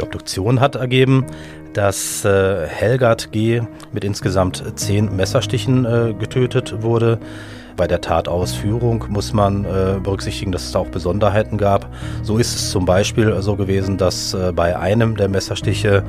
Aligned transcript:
Die 0.00 0.04
Obduktion 0.04 0.60
hat 0.60 0.76
ergeben, 0.76 1.26
dass 1.74 2.24
äh, 2.24 2.66
Helgard 2.66 3.32
G. 3.32 3.60
mit 3.92 4.02
insgesamt 4.02 4.64
zehn 4.76 5.14
Messerstichen 5.14 5.84
äh, 5.84 6.14
getötet 6.18 6.82
wurde. 6.82 7.18
Bei 7.76 7.86
der 7.86 8.00
Tatausführung 8.00 9.04
muss 9.10 9.34
man 9.34 9.66
äh, 9.66 10.00
berücksichtigen, 10.02 10.52
dass 10.52 10.64
es 10.64 10.72
da 10.72 10.78
auch 10.78 10.88
Besonderheiten 10.88 11.58
gab. 11.58 11.86
So 12.22 12.38
ist 12.38 12.54
es 12.54 12.70
zum 12.70 12.86
Beispiel 12.86 13.42
so 13.42 13.56
gewesen, 13.56 13.98
dass 13.98 14.32
äh, 14.32 14.52
bei 14.54 14.78
einem 14.78 15.18
der 15.18 15.28
Messerstiche 15.28 16.02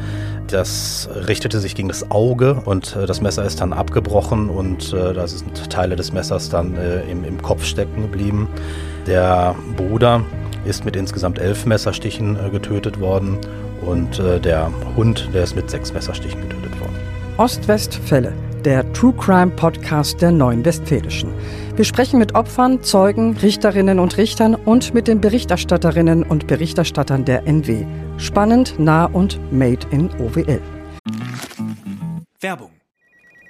das 0.48 1.10
richtete 1.28 1.60
sich 1.60 1.76
gegen 1.76 1.90
das 1.90 2.12
Auge 2.12 2.62
und 2.64 2.96
äh, 2.96 3.06
das 3.06 3.20
Messer 3.20 3.44
ist 3.44 3.60
dann 3.60 3.74
abgebrochen 3.74 4.50
und 4.50 4.94
äh, 4.94 5.14
da 5.14 5.28
sind 5.28 5.70
Teile 5.70 5.98
des 5.98 6.14
Messers 6.14 6.50
dann 6.50 6.78
äh, 6.78 7.02
im, 7.12 7.26
im 7.26 7.42
Kopf 7.42 7.66
stecken 7.66 8.04
geblieben. 8.04 8.48
Der 9.06 9.54
Bruder 9.76 10.24
ist 10.64 10.86
mit 10.86 10.96
insgesamt 10.96 11.40
elf 11.40 11.66
Messerstichen 11.66 12.38
äh, 12.38 12.50
getötet 12.50 13.00
worden 13.00 13.38
und 13.82 14.18
der 14.20 14.72
Hund, 14.96 15.30
der 15.34 15.44
ist 15.44 15.56
mit 15.56 15.70
sechs 15.70 15.94
Messerstichen 15.94 16.42
getötet 16.42 16.80
worden. 16.80 16.96
Ost-West-Fälle 17.38 18.34
der 18.66 18.92
True 18.94 19.14
Crime 19.14 19.52
Podcast 19.52 20.22
der 20.22 20.32
Neuen 20.32 20.64
Westfälischen. 20.64 21.34
Wir 21.76 21.86
sprechen 21.86 22.20
mit 22.20 22.36
Opfern, 22.36 22.84
Zeugen, 22.84 23.36
Richterinnen 23.38 23.98
und 24.00 24.18
Richtern 24.18 24.56
und 24.56 24.94
mit 24.94 25.08
den 25.08 25.20
Berichterstatterinnen 25.20 26.24
und 26.24 26.48
Berichterstattern 26.48 27.26
der 27.26 27.48
NW. 27.48 27.86
Spannend, 28.18 28.76
nah 28.78 29.06
und 29.06 29.40
made 29.52 29.88
in 29.90 30.10
OWL. 30.20 30.62
Werbung. 32.40 32.72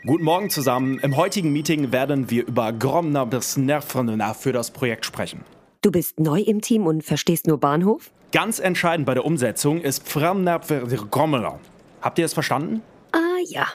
Guten 0.06 0.24
Morgen 0.24 0.50
zusammen. 0.50 1.00
Im 1.00 1.18
heutigen 1.18 1.52
Meeting 1.52 1.92
werden 1.92 2.30
wir 2.30 2.48
über 2.48 2.72
Gromner 2.72 3.26
bis 3.26 3.58
Nervrenner 3.58 4.34
für 4.34 4.54
das 4.54 4.72
Projekt 4.72 5.06
sprechen. 5.06 5.44
Du 5.82 5.92
bist 5.92 6.20
neu 6.20 6.40
im 6.40 6.62
Team 6.62 6.88
und 6.88 7.04
verstehst 7.04 7.48
nur 7.48 7.60
Bahnhof? 7.60 8.12
Ganz 8.32 8.60
entscheidend 8.60 9.06
bei 9.06 9.14
der 9.14 9.26
Umsetzung 9.26 9.82
ist 9.82 10.08
Framnerver 10.08 10.86
Gromner. 10.86 11.60
Habt 12.02 12.18
ihr 12.18 12.24
es 12.24 12.34
verstanden? 12.34 12.82
Ah 13.12 13.40
ja, 13.46 13.68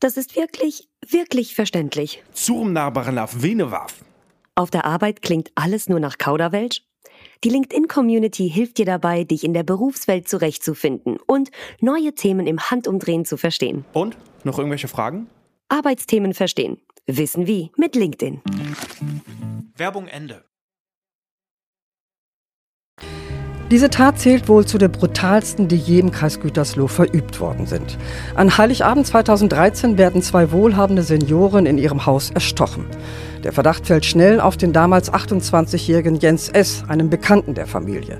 das 0.00 0.16
ist 0.16 0.34
wirklich, 0.34 0.88
wirklich 1.08 1.54
verständlich. 1.54 2.22
Zum 2.32 2.72
Narbarnaf 2.72 3.40
Venewaf. 3.40 4.04
Auf 4.56 4.70
der 4.70 4.84
Arbeit 4.84 5.22
klingt 5.22 5.52
alles 5.54 5.88
nur 5.88 6.00
nach 6.00 6.18
Kauderwelsch? 6.18 6.82
Die 7.44 7.50
LinkedIn-Community 7.50 8.50
hilft 8.50 8.78
dir 8.78 8.84
dabei, 8.84 9.22
dich 9.22 9.44
in 9.44 9.54
der 9.54 9.62
Berufswelt 9.62 10.28
zurechtzufinden 10.28 11.18
und 11.26 11.50
neue 11.80 12.12
Themen 12.12 12.48
im 12.48 12.58
Handumdrehen 12.58 13.24
zu 13.24 13.36
verstehen. 13.36 13.84
Und? 13.92 14.16
Noch 14.42 14.58
irgendwelche 14.58 14.88
Fragen? 14.88 15.28
Arbeitsthemen 15.68 16.34
verstehen. 16.34 16.80
Wissen 17.06 17.46
wie 17.46 17.70
mit 17.76 17.94
LinkedIn. 17.94 18.40
Werbung 19.76 20.08
Ende. 20.08 20.44
Diese 23.70 23.88
Tat 23.88 24.18
zählt 24.18 24.48
wohl 24.48 24.66
zu 24.66 24.78
der 24.78 24.88
brutalsten, 24.88 25.68
die 25.68 25.76
je 25.76 26.00
im 26.00 26.10
Kreis 26.10 26.40
Gütersloh 26.40 26.88
verübt 26.88 27.40
worden 27.40 27.66
sind. 27.66 27.98
An 28.34 28.58
Heiligabend 28.58 29.06
2013 29.06 29.96
werden 29.96 30.22
zwei 30.22 30.50
wohlhabende 30.50 31.04
Senioren 31.04 31.66
in 31.66 31.78
ihrem 31.78 32.04
Haus 32.04 32.30
erstochen. 32.30 32.86
Der 33.44 33.52
Verdacht 33.52 33.86
fällt 33.86 34.04
schnell 34.04 34.40
auf 34.40 34.56
den 34.56 34.72
damals 34.72 35.12
28-jährigen 35.12 36.16
Jens 36.16 36.48
S., 36.48 36.82
einem 36.88 37.10
Bekannten 37.10 37.54
der 37.54 37.68
Familie. 37.68 38.18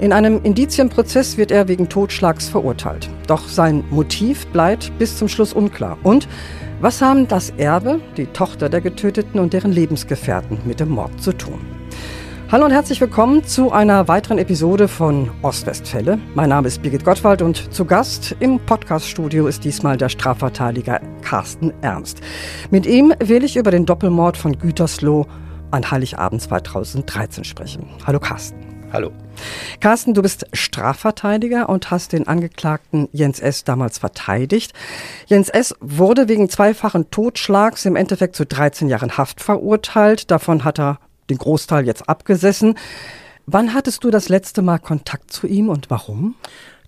In 0.00 0.12
einem 0.12 0.40
Indizienprozess 0.42 1.36
wird 1.36 1.52
er 1.52 1.68
wegen 1.68 1.88
Totschlags 1.88 2.48
verurteilt. 2.48 3.08
Doch 3.28 3.46
sein 3.48 3.84
Motiv 3.90 4.48
bleibt 4.48 4.98
bis 4.98 5.16
zum 5.16 5.28
Schluss 5.28 5.52
unklar. 5.52 5.96
Und 6.02 6.26
was 6.80 7.00
haben 7.00 7.28
das 7.28 7.50
Erbe, 7.50 8.00
die 8.16 8.26
Tochter 8.26 8.68
der 8.68 8.80
Getöteten 8.80 9.38
und 9.38 9.52
deren 9.52 9.70
Lebensgefährten 9.70 10.58
mit 10.64 10.80
dem 10.80 10.88
Mord 10.88 11.22
zu 11.22 11.32
tun? 11.32 11.60
Hallo 12.52 12.66
und 12.66 12.70
herzlich 12.72 13.00
willkommen 13.00 13.44
zu 13.44 13.72
einer 13.72 14.08
weiteren 14.08 14.36
Episode 14.36 14.86
von 14.86 15.30
Ostwestfälle. 15.40 16.18
Mein 16.34 16.50
Name 16.50 16.68
ist 16.68 16.82
Birgit 16.82 17.02
Gottwald 17.02 17.40
und 17.40 17.72
zu 17.72 17.86
Gast 17.86 18.36
im 18.40 18.60
Podcaststudio 18.60 19.46
ist 19.46 19.64
diesmal 19.64 19.96
der 19.96 20.10
Strafverteidiger 20.10 21.00
Carsten 21.22 21.72
Ernst. 21.80 22.20
Mit 22.70 22.84
ihm 22.84 23.14
will 23.20 23.42
ich 23.42 23.56
über 23.56 23.70
den 23.70 23.86
Doppelmord 23.86 24.36
von 24.36 24.58
Gütersloh 24.58 25.26
an 25.70 25.90
Heiligabend 25.90 26.42
2013 26.42 27.44
sprechen. 27.44 27.88
Hallo 28.06 28.20
Carsten. 28.20 28.58
Hallo. 28.92 29.12
Carsten, 29.80 30.12
du 30.12 30.20
bist 30.20 30.44
Strafverteidiger 30.52 31.70
und 31.70 31.90
hast 31.90 32.12
den 32.12 32.28
Angeklagten 32.28 33.08
Jens 33.12 33.40
S. 33.40 33.64
damals 33.64 33.96
verteidigt. 33.96 34.74
Jens 35.24 35.48
S. 35.48 35.74
wurde 35.80 36.28
wegen 36.28 36.50
zweifachen 36.50 37.10
Totschlags 37.10 37.86
im 37.86 37.96
Endeffekt 37.96 38.36
zu 38.36 38.44
13 38.44 38.90
Jahren 38.90 39.16
Haft 39.16 39.40
verurteilt. 39.40 40.30
Davon 40.30 40.64
hat 40.64 40.78
er 40.78 40.98
den 41.30 41.38
Großteil 41.38 41.86
jetzt 41.86 42.08
abgesessen. 42.08 42.76
Wann 43.46 43.74
hattest 43.74 44.04
du 44.04 44.10
das 44.10 44.28
letzte 44.28 44.62
Mal 44.62 44.78
Kontakt 44.78 45.32
zu 45.32 45.46
ihm 45.46 45.68
und 45.68 45.90
warum? 45.90 46.36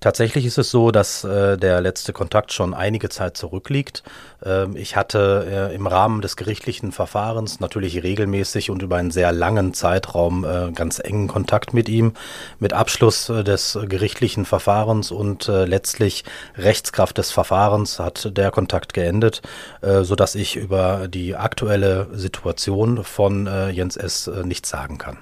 Tatsächlich 0.04 0.44
ist 0.44 0.58
es 0.58 0.70
so, 0.70 0.90
dass 0.90 1.24
äh, 1.24 1.56
der 1.56 1.80
letzte 1.80 2.12
Kontakt 2.12 2.52
schon 2.52 2.74
einige 2.74 3.08
Zeit 3.08 3.38
zurückliegt. 3.38 4.02
Ähm, 4.44 4.76
ich 4.76 4.96
hatte 4.96 5.70
äh, 5.72 5.74
im 5.74 5.86
Rahmen 5.86 6.20
des 6.20 6.36
gerichtlichen 6.36 6.92
Verfahrens 6.92 7.58
natürlich 7.58 8.02
regelmäßig 8.02 8.68
und 8.68 8.82
über 8.82 8.96
einen 8.96 9.10
sehr 9.10 9.32
langen 9.32 9.72
Zeitraum 9.72 10.44
äh, 10.44 10.72
ganz 10.72 10.98
engen 10.98 11.26
Kontakt 11.26 11.72
mit 11.72 11.88
ihm. 11.88 12.12
Mit 12.58 12.74
Abschluss 12.74 13.30
äh, 13.30 13.44
des 13.44 13.78
gerichtlichen 13.88 14.44
Verfahrens 14.44 15.10
und 15.10 15.48
äh, 15.48 15.64
letztlich 15.64 16.24
Rechtskraft 16.58 17.16
des 17.16 17.30
Verfahrens 17.30 17.98
hat 17.98 18.36
der 18.36 18.50
Kontakt 18.50 18.92
geendet, 18.92 19.40
äh, 19.80 20.02
sodass 20.02 20.34
ich 20.34 20.56
über 20.56 21.08
die 21.08 21.34
aktuelle 21.34 22.08
Situation 22.12 23.04
von 23.04 23.48
Jens 23.72 23.96
S. 23.96 24.30
Nichts 24.44 24.68
sagen 24.68 24.98
kann. 24.98 25.16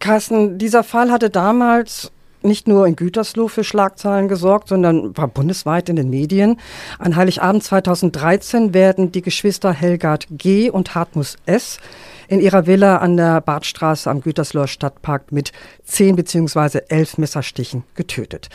Carsten, 0.00 0.58
dieser 0.58 0.84
Fall 0.84 1.10
hatte 1.10 1.30
damals 1.30 2.12
nicht 2.42 2.68
nur 2.68 2.86
in 2.86 2.96
Gütersloh 2.96 3.48
für 3.48 3.64
Schlagzeilen 3.64 4.28
gesorgt, 4.28 4.68
sondern 4.68 5.16
war 5.16 5.28
bundesweit 5.28 5.88
in 5.88 5.96
den 5.96 6.10
Medien. 6.10 6.58
An 6.98 7.16
Heiligabend 7.16 7.62
2013 7.64 8.74
werden 8.74 9.12
die 9.12 9.22
Geschwister 9.22 9.72
Helgard 9.72 10.26
G. 10.30 10.70
und 10.70 10.94
Hartmus 10.94 11.36
S. 11.46 11.78
in 12.28 12.40
ihrer 12.40 12.66
Villa 12.66 12.98
an 12.98 13.16
der 13.16 13.40
Badstraße 13.40 14.10
am 14.10 14.20
Gütersloher 14.20 14.68
Stadtpark 14.68 15.32
mit 15.32 15.52
zehn 15.84 16.16
bzw. 16.16 16.82
elf 16.88 17.18
Messerstichen 17.18 17.84
getötet. 17.94 18.48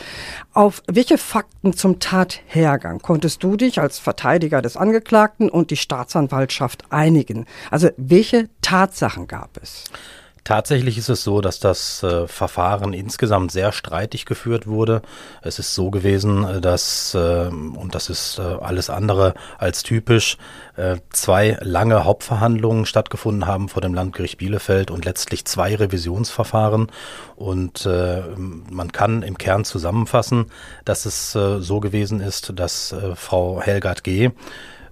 Auf 0.52 0.82
welche 0.86 1.18
Fakten 1.18 1.72
zum 1.72 1.98
Tathergang 2.00 3.00
konntest 3.00 3.42
du 3.42 3.56
dich 3.56 3.80
als 3.80 3.98
Verteidiger 3.98 4.62
des 4.62 4.76
Angeklagten 4.76 5.50
und 5.50 5.70
die 5.70 5.76
Staatsanwaltschaft 5.76 6.84
einigen? 6.90 7.46
Also 7.70 7.90
welche 7.96 8.48
Tatsachen 8.62 9.26
gab 9.26 9.58
es? 9.60 9.84
Tatsächlich 10.44 10.98
ist 10.98 11.08
es 11.08 11.24
so, 11.24 11.40
dass 11.40 11.58
das 11.58 12.02
äh, 12.02 12.28
Verfahren 12.28 12.92
insgesamt 12.92 13.50
sehr 13.50 13.72
streitig 13.72 14.26
geführt 14.26 14.66
wurde. 14.66 15.00
Es 15.40 15.58
ist 15.58 15.74
so 15.74 15.90
gewesen, 15.90 16.44
äh, 16.44 16.60
dass, 16.60 17.14
äh, 17.14 17.48
und 17.48 17.94
das 17.94 18.10
ist 18.10 18.38
äh, 18.38 18.42
alles 18.42 18.90
andere 18.90 19.32
als 19.56 19.82
typisch, 19.82 20.36
äh, 20.76 20.98
zwei 21.08 21.56
lange 21.62 22.04
Hauptverhandlungen 22.04 22.84
stattgefunden 22.84 23.46
haben 23.46 23.70
vor 23.70 23.80
dem 23.80 23.94
Landgericht 23.94 24.36
Bielefeld 24.36 24.90
und 24.90 25.06
letztlich 25.06 25.46
zwei 25.46 25.74
Revisionsverfahren. 25.76 26.92
Und 27.36 27.86
äh, 27.86 28.22
man 28.36 28.92
kann 28.92 29.22
im 29.22 29.38
Kern 29.38 29.64
zusammenfassen, 29.64 30.50
dass 30.84 31.06
es 31.06 31.32
so 31.32 31.80
gewesen 31.80 32.20
ist, 32.20 32.52
dass 32.54 32.94
Frau 33.14 33.60
Helgard 33.60 34.04
G 34.04 34.30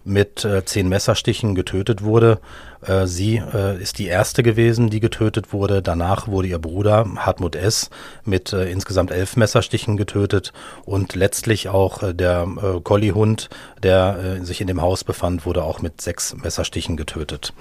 mit 0.04 0.44
äh, 0.44 0.64
zehn 0.64 0.88
Messerstichen 0.88 1.54
getötet 1.54 2.02
wurde. 2.02 2.40
Äh, 2.84 3.06
sie 3.06 3.36
äh, 3.36 3.80
ist 3.80 3.98
die 3.98 4.06
erste 4.06 4.42
gewesen, 4.42 4.90
die 4.90 5.00
getötet 5.00 5.52
wurde. 5.52 5.82
Danach 5.82 6.28
wurde 6.28 6.48
ihr 6.48 6.58
Bruder 6.58 7.06
Hartmut 7.16 7.54
S. 7.56 7.90
mit 8.24 8.52
äh, 8.52 8.70
insgesamt 8.70 9.10
elf 9.10 9.36
Messerstichen 9.36 9.96
getötet 9.96 10.52
und 10.84 11.14
letztlich 11.14 11.68
auch 11.68 12.02
äh, 12.02 12.14
der 12.14 12.46
äh, 12.62 12.80
Collihund, 12.80 13.48
der 13.82 14.38
äh, 14.40 14.44
sich 14.44 14.60
in 14.60 14.66
dem 14.66 14.82
Haus 14.82 15.04
befand, 15.04 15.46
wurde 15.46 15.62
auch 15.62 15.80
mit 15.80 16.00
sechs 16.00 16.34
Messerstichen 16.34 16.96
getötet. 16.96 17.52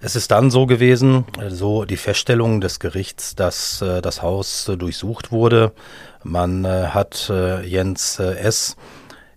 Es 0.00 0.16
ist 0.16 0.30
dann 0.30 0.50
so 0.50 0.66
gewesen, 0.66 1.24
so 1.48 1.86
die 1.86 1.96
Feststellung 1.96 2.60
des 2.60 2.78
Gerichts, 2.78 3.34
dass 3.36 3.82
das 4.02 4.20
Haus 4.20 4.70
durchsucht 4.78 5.32
wurde. 5.32 5.72
Man 6.22 6.66
hat 6.66 7.32
Jens 7.64 8.18
S 8.18 8.76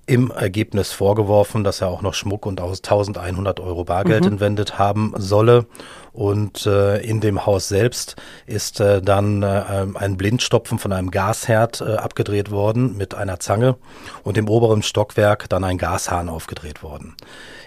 im 0.08 0.32
Ergebnis 0.32 0.94
vorgeworfen, 0.94 1.66
dass 1.66 1.82
er 1.82 1.90
auch 1.90 2.02
noch 2.02 2.14
Schmuck 2.14 2.46
und 2.46 2.62
aus 2.62 2.80
1100 2.80 3.60
Euro 3.60 3.84
Bargeld 3.84 4.24
mhm. 4.24 4.32
entwendet 4.32 4.80
haben 4.80 5.14
solle. 5.18 5.66
Und 6.14 6.66
äh, 6.66 6.98
in 7.02 7.20
dem 7.20 7.46
Haus 7.46 7.68
selbst 7.68 8.16
ist 8.48 8.80
äh, 8.80 9.02
dann 9.02 9.44
äh, 9.44 9.86
ein 9.94 10.18
Blindstopfen 10.18 10.80
von 10.80 10.92
einem 10.94 11.12
Gasherd 11.12 11.82
äh, 11.82 11.96
abgedreht 11.96 12.50
worden 12.50 12.98
mit 12.98 13.14
einer 13.14 13.40
Zange 13.40 13.76
und 14.24 14.38
im 14.38 14.50
oberen 14.50 14.82
Stockwerk 14.82 15.48
dann 15.50 15.64
ein 15.64 15.78
Gashahn 15.78 16.30
aufgedreht 16.30 16.82
worden. 16.82 17.16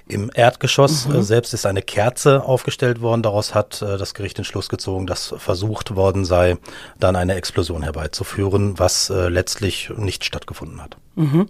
Im 0.08 0.30
Erdgeschoss 0.34 1.06
mhm. 1.06 1.16
äh, 1.16 1.22
selbst 1.22 1.52
ist 1.54 1.66
eine 1.66 1.82
Kerze 1.82 2.42
aufgestellt 2.42 3.02
worden. 3.02 3.22
Daraus 3.22 3.54
hat 3.54 3.82
äh, 3.82 3.98
das 3.98 4.14
Gericht 4.14 4.38
den 4.38 4.44
Schluss 4.44 4.68
gezogen, 4.70 5.06
dass 5.06 5.32
versucht 5.36 5.94
worden 5.94 6.24
sei, 6.24 6.56
dann 6.98 7.14
eine 7.14 7.34
Explosion 7.34 7.82
herbeizuführen, 7.82 8.78
was 8.78 9.10
letztlich 9.10 9.92
nicht 9.96 10.24
stattgefunden 10.24 10.82
hat. 10.82 10.96
Mhm. 11.14 11.48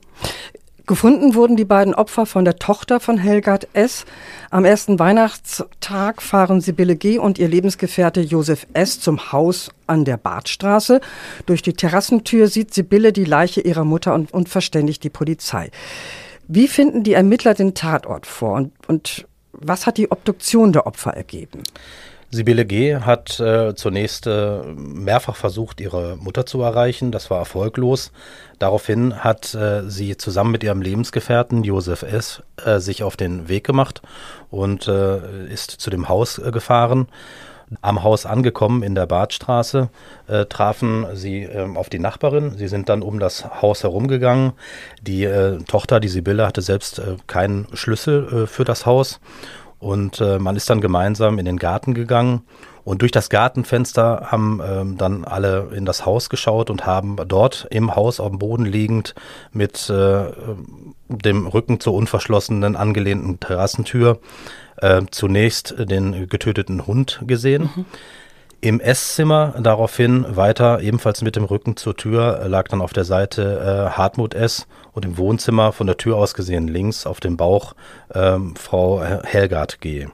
Gefunden 0.91 1.37
wurden 1.37 1.55
die 1.55 1.65
beiden 1.65 1.95
Opfer 1.95 2.27
von 2.27 2.45
der 2.45 2.57
Tochter 2.57 2.99
von 2.99 3.17
Helgard 3.17 3.69
S. 3.75 4.07
Am 4.51 4.65
ersten 4.65 4.99
Weihnachtstag 4.99 6.21
fahren 6.21 6.61
Sibylle 6.61 6.97
G. 6.97 7.17
und 7.17 7.39
ihr 7.39 7.47
Lebensgefährte 7.47 8.21
Josef 8.23 8.67
S. 8.73 8.99
zum 8.99 9.31
Haus 9.31 9.71
an 9.87 10.05
der 10.05 10.17
Badstraße. 10.17 11.01
Durch 11.47 11.63
die 11.63 11.75
Terrassentür 11.75 12.49
sieht 12.49 12.75
Sibylle 12.75 13.13
die 13.13 13.25
Leiche 13.25 13.61
ihrer 13.61 13.85
Mutter 13.85 14.15
und, 14.15 14.35
und 14.35 14.49
verständigt 14.49 15.05
die 15.05 15.11
Polizei. 15.11 15.71
Wie 16.49 16.67
finden 16.67 17.05
die 17.05 17.13
Ermittler 17.13 17.55
den 17.55 17.75
Tatort 17.75 18.27
vor 18.27 18.55
und, 18.55 18.73
und 18.89 19.29
was 19.61 19.87
hat 19.87 19.97
die 19.97 20.11
Obduktion 20.11 20.73
der 20.73 20.87
Opfer 20.87 21.13
ergeben? 21.13 21.63
Sibylle 22.33 22.65
G. 22.65 22.97
hat 22.97 23.41
äh, 23.41 23.75
zunächst 23.75 24.29
äh, 24.29 24.63
mehrfach 24.63 25.35
versucht, 25.35 25.81
ihre 25.81 26.17
Mutter 26.17 26.47
zu 26.47 26.63
erreichen. 26.63 27.11
Das 27.11 27.29
war 27.29 27.39
erfolglos. 27.39 28.13
Daraufhin 28.61 29.25
hat 29.25 29.53
äh, 29.55 29.83
sie 29.91 30.17
zusammen 30.17 30.53
mit 30.53 30.63
ihrem 30.63 30.81
Lebensgefährten 30.81 31.65
Josef 31.65 32.03
S. 32.03 32.43
Äh, 32.65 32.79
sich 32.79 33.03
auf 33.03 33.17
den 33.17 33.49
Weg 33.49 33.65
gemacht 33.65 34.01
und 34.49 34.87
äh, 34.87 35.47
ist 35.47 35.73
zu 35.73 35.91
dem 35.91 36.09
Haus 36.09 36.39
äh, 36.39 36.53
gefahren. 36.53 37.09
Am 37.83 38.03
Haus 38.03 38.27
angekommen 38.27 38.83
in 38.83 38.95
der 38.95 39.07
Badstraße 39.07 39.91
äh, 40.27 40.47
trafen 40.47 41.07
sie 41.15 41.43
äh, 41.43 41.67
auf 41.77 41.89
die 41.89 42.01
Nachbarin. 42.01 42.57
Sie 42.57 42.69
sind 42.69 42.89
dann 42.89 43.03
um 43.03 43.21
das 43.21 43.63
Haus 43.63 43.85
herumgegangen. 43.85 44.53
Die 45.03 45.25
äh, 45.25 45.59
Tochter, 45.65 46.01
die 46.01 46.09
Sibylle, 46.09 46.47
hatte 46.47 46.63
selbst 46.63 46.99
äh, 46.99 47.17
keinen 47.27 47.69
Schlüssel 47.73 48.45
äh, 48.45 48.47
für 48.47 48.65
das 48.65 48.87
Haus 48.87 49.21
und 49.81 50.21
äh, 50.21 50.39
man 50.39 50.57
ist 50.57 50.71
dann 50.71 50.81
gemeinsam 50.81 51.39
in 51.39 51.47
den 51.47 51.57
Garten 51.57 51.95
gegangen. 51.95 52.43
Und 52.85 53.03
durch 53.03 53.13
das 53.13 53.29
Gartenfenster 53.29 54.29
haben 54.31 54.61
ähm, 54.65 54.97
dann 54.97 55.25
alle 55.25 55.69
in 55.75 55.85
das 55.85 56.07
Haus 56.07 56.29
geschaut 56.29 56.71
und 56.71 56.87
haben 56.87 57.17
dort 57.29 57.67
im 57.71 57.95
Haus 57.95 58.21
auf 58.21 58.31
dem 58.31 58.39
Boden 58.39 58.65
liegend 58.65 59.15
mit 59.53 59.89
äh, 59.91 60.25
dem 61.09 61.47
Rücken 61.47 61.81
zur 61.81 61.95
unverschlossenen 61.95 62.77
angelehnten 62.77 63.39
Terrassentür 63.39 64.19
äh, 64.81 65.03
zunächst 65.11 65.75
den 65.79 66.29
getöteten 66.29 66.87
Hund 66.87 67.21
gesehen. 67.27 67.71
Mhm. 67.75 67.85
Im 68.63 68.79
Esszimmer 68.79 69.55
daraufhin 69.59 70.27
weiter, 70.37 70.81
ebenfalls 70.81 71.23
mit 71.23 71.35
dem 71.35 71.45
Rücken 71.45 71.79
zur 71.79 71.97
Tür, 71.97 72.45
lag 72.47 72.69
dann 72.69 72.83
auf 72.83 72.93
der 72.93 73.05
Seite 73.05 73.89
äh, 73.89 73.97
Hartmut 73.97 74.35
S. 74.35 74.67
und 74.93 75.07
im 75.07 75.17
Wohnzimmer 75.17 75.73
von 75.73 75.87
der 75.87 75.97
Tür 75.97 76.17
aus 76.17 76.35
gesehen 76.35 76.69
links 76.69 77.07
auf 77.07 77.21
dem 77.21 77.39
Bauch 77.39 77.75
ähm, 78.15 78.55
Frau 78.57 79.03
Helgard 79.03 79.81
G. 79.81 80.09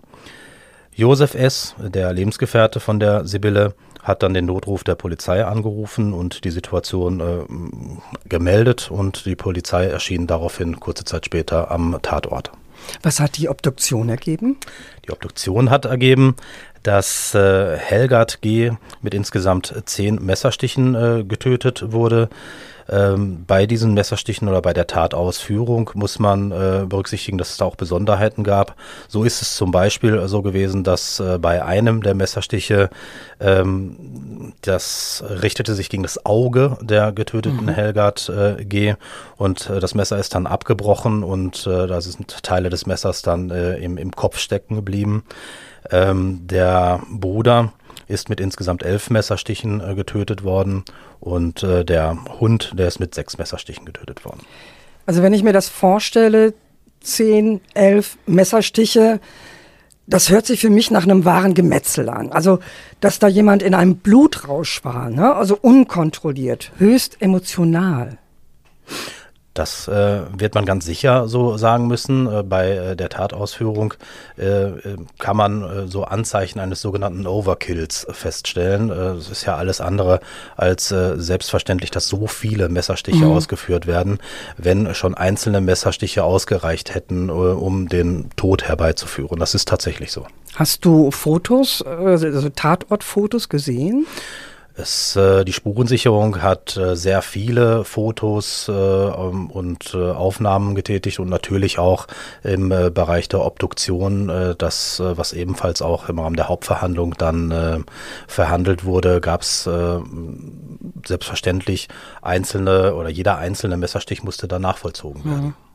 Josef 0.94 1.34
S., 1.34 1.74
der 1.78 2.12
Lebensgefährte 2.12 2.78
von 2.78 3.00
der 3.00 3.26
Sibylle, 3.26 3.74
hat 4.02 4.22
dann 4.22 4.32
den 4.32 4.46
Notruf 4.46 4.84
der 4.84 4.94
Polizei 4.94 5.44
angerufen 5.44 6.12
und 6.12 6.44
die 6.44 6.52
Situation 6.52 7.18
äh, 7.18 8.28
gemeldet 8.28 8.88
und 8.92 9.26
die 9.26 9.34
Polizei 9.34 9.86
erschien 9.86 10.28
daraufhin 10.28 10.78
kurze 10.78 11.04
Zeit 11.04 11.26
später 11.26 11.72
am 11.72 11.98
Tatort. 12.02 12.52
Was 13.02 13.20
hat 13.20 13.36
die 13.36 13.48
Obduktion 13.48 14.08
ergeben? 14.08 14.56
Die 15.04 15.10
Obduktion 15.10 15.70
hat 15.70 15.84
ergeben, 15.84 16.36
dass 16.82 17.34
äh, 17.34 17.76
Helgard 17.76 18.42
G. 18.42 18.72
mit 19.02 19.14
insgesamt 19.14 19.74
zehn 19.86 20.24
Messerstichen 20.24 20.94
äh, 20.94 21.24
getötet 21.24 21.92
wurde. 21.92 22.28
Ähm, 22.88 23.44
bei 23.46 23.66
diesen 23.66 23.94
Messerstichen 23.94 24.48
oder 24.48 24.62
bei 24.62 24.72
der 24.72 24.86
Tatausführung 24.86 25.90
muss 25.94 26.18
man 26.18 26.52
äh, 26.52 26.84
berücksichtigen, 26.86 27.38
dass 27.38 27.50
es 27.50 27.56
da 27.56 27.64
auch 27.64 27.76
Besonderheiten 27.76 28.44
gab. 28.44 28.76
So 29.08 29.24
ist 29.24 29.42
es 29.42 29.56
zum 29.56 29.70
Beispiel 29.70 30.26
so 30.28 30.42
gewesen, 30.42 30.84
dass 30.84 31.20
äh, 31.20 31.38
bei 31.38 31.64
einem 31.64 32.02
der 32.02 32.14
Messerstiche 32.14 32.90
ähm, 33.40 34.52
das 34.62 35.24
richtete 35.28 35.74
sich 35.74 35.88
gegen 35.88 36.02
das 36.02 36.24
Auge 36.24 36.78
der 36.80 37.12
getöteten 37.12 37.64
mhm. 37.66 37.70
Helgard 37.70 38.28
äh, 38.28 38.64
G. 38.64 38.94
und 39.36 39.68
äh, 39.68 39.80
das 39.80 39.94
Messer 39.94 40.18
ist 40.18 40.34
dann 40.34 40.46
abgebrochen 40.46 41.24
und 41.24 41.66
äh, 41.66 41.86
da 41.86 42.00
sind 42.00 42.42
Teile 42.42 42.70
des 42.70 42.86
Messers 42.86 43.22
dann 43.22 43.50
äh, 43.50 43.76
im, 43.78 43.98
im 43.98 44.12
Kopf 44.12 44.38
stecken 44.38 44.76
geblieben. 44.76 45.24
Ähm, 45.90 46.46
der 46.46 47.00
Bruder 47.10 47.72
ist 48.08 48.28
mit 48.28 48.40
insgesamt 48.40 48.82
elf 48.82 49.10
Messerstichen 49.10 49.80
äh, 49.80 49.94
getötet 49.94 50.44
worden 50.44 50.84
und 51.20 51.62
äh, 51.62 51.84
der 51.84 52.16
Hund, 52.40 52.72
der 52.74 52.88
ist 52.88 53.00
mit 53.00 53.14
sechs 53.14 53.38
Messerstichen 53.38 53.84
getötet 53.84 54.24
worden. 54.24 54.40
Also 55.06 55.22
wenn 55.22 55.32
ich 55.32 55.42
mir 55.42 55.52
das 55.52 55.68
vorstelle, 55.68 56.54
zehn, 57.00 57.60
elf 57.74 58.18
Messerstiche, 58.26 59.20
das 60.06 60.30
hört 60.30 60.46
sich 60.46 60.60
für 60.60 60.70
mich 60.70 60.90
nach 60.90 61.02
einem 61.02 61.24
wahren 61.24 61.54
Gemetzel 61.54 62.08
an. 62.08 62.30
Also, 62.30 62.60
dass 63.00 63.18
da 63.18 63.28
jemand 63.28 63.62
in 63.62 63.74
einem 63.74 63.96
Blutrausch 63.96 64.84
war, 64.84 65.10
ne? 65.10 65.34
also 65.34 65.58
unkontrolliert, 65.60 66.72
höchst 66.78 67.20
emotional. 67.20 68.18
Das 69.56 69.88
äh, 69.88 70.20
wird 70.36 70.54
man 70.54 70.66
ganz 70.66 70.84
sicher 70.84 71.28
so 71.28 71.56
sagen 71.56 71.86
müssen. 71.86 72.26
Äh, 72.26 72.42
bei 72.42 72.70
äh, 72.70 72.96
der 72.96 73.08
Tatausführung 73.08 73.94
äh, 74.38 74.44
äh, 74.44 74.96
kann 75.18 75.36
man 75.36 75.62
äh, 75.62 75.88
so 75.88 76.04
Anzeichen 76.04 76.60
eines 76.60 76.82
sogenannten 76.82 77.26
Overkills 77.26 78.06
feststellen. 78.10 78.90
Es 78.90 79.30
ist 79.30 79.46
ja 79.46 79.56
alles 79.56 79.80
andere 79.80 80.20
als 80.56 80.88
selbstverständlich, 80.88 81.90
dass 81.90 82.08
so 82.08 82.26
viele 82.26 82.68
Messerstiche 82.68 83.24
mhm. 83.24 83.32
ausgeführt 83.32 83.86
werden, 83.86 84.18
wenn 84.56 84.94
schon 84.94 85.14
einzelne 85.14 85.60
Messerstiche 85.60 86.24
ausgereicht 86.24 86.94
hätten, 86.94 87.30
um 87.30 87.88
den 87.88 88.30
Tod 88.36 88.64
herbeizuführen. 88.64 89.38
Das 89.38 89.54
ist 89.54 89.68
tatsächlich 89.68 90.12
so. 90.12 90.26
Hast 90.54 90.84
du 90.84 91.10
Fotos, 91.10 91.82
also 91.82 92.48
Tatortfotos 92.50 93.48
gesehen? 93.48 94.06
Es, 94.78 95.16
äh, 95.16 95.44
die 95.44 95.54
Spurensicherung 95.54 96.42
hat 96.42 96.76
äh, 96.76 96.96
sehr 96.96 97.22
viele 97.22 97.84
Fotos 97.84 98.68
äh, 98.68 98.72
ähm, 98.72 99.50
und 99.50 99.94
äh, 99.94 100.10
Aufnahmen 100.10 100.74
getätigt 100.74 101.18
und 101.18 101.30
natürlich 101.30 101.78
auch 101.78 102.06
im 102.42 102.70
äh, 102.70 102.90
Bereich 102.90 103.28
der 103.28 103.42
Obduktion, 103.42 104.28
äh, 104.28 104.54
das, 104.54 105.00
äh, 105.00 105.16
was 105.16 105.32
ebenfalls 105.32 105.80
auch 105.80 106.10
im 106.10 106.18
Rahmen 106.18 106.36
der 106.36 106.48
Hauptverhandlung 106.48 107.14
dann 107.16 107.50
äh, 107.50 107.78
verhandelt 108.26 108.84
wurde, 108.84 109.22
gab 109.22 109.40
es 109.40 109.66
äh, 109.66 109.98
selbstverständlich 111.06 111.88
einzelne 112.20 112.94
oder 112.94 113.08
jeder 113.08 113.38
einzelne 113.38 113.78
Messerstich 113.78 114.22
musste 114.24 114.46
dann 114.46 114.62
nachvollzogen 114.62 115.24
werden. 115.24 115.44
Mhm. 115.46 115.65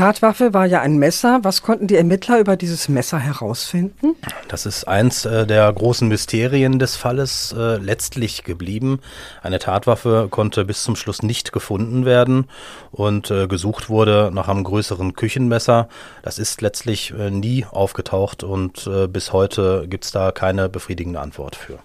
Tatwaffe 0.00 0.54
war 0.54 0.64
ja 0.64 0.80
ein 0.80 0.96
Messer. 0.96 1.40
Was 1.42 1.60
konnten 1.60 1.86
die 1.86 1.96
Ermittler 1.96 2.40
über 2.40 2.56
dieses 2.56 2.88
Messer 2.88 3.18
herausfinden? 3.18 4.16
Das 4.48 4.64
ist 4.64 4.88
eins 4.88 5.26
äh, 5.26 5.46
der 5.46 5.70
großen 5.70 6.08
Mysterien 6.08 6.78
des 6.78 6.96
Falles 6.96 7.54
äh, 7.54 7.76
letztlich 7.76 8.42
geblieben. 8.42 9.00
Eine 9.42 9.58
Tatwaffe 9.58 10.28
konnte 10.30 10.64
bis 10.64 10.84
zum 10.84 10.96
Schluss 10.96 11.22
nicht 11.22 11.52
gefunden 11.52 12.06
werden 12.06 12.46
und 12.92 13.30
äh, 13.30 13.46
gesucht 13.46 13.90
wurde 13.90 14.30
nach 14.32 14.48
einem 14.48 14.64
größeren 14.64 15.12
Küchenmesser. 15.16 15.90
Das 16.22 16.38
ist 16.38 16.62
letztlich 16.62 17.12
nie 17.12 17.66
aufgetaucht 17.70 18.42
und 18.42 18.88
bis 19.12 19.34
heute 19.34 19.86
gibt 19.86 20.06
es 20.06 20.12
da 20.12 20.32
keine 20.32 20.70
befriedigende 20.70 21.20
Antwort 21.20 21.56
für. 21.56 21.78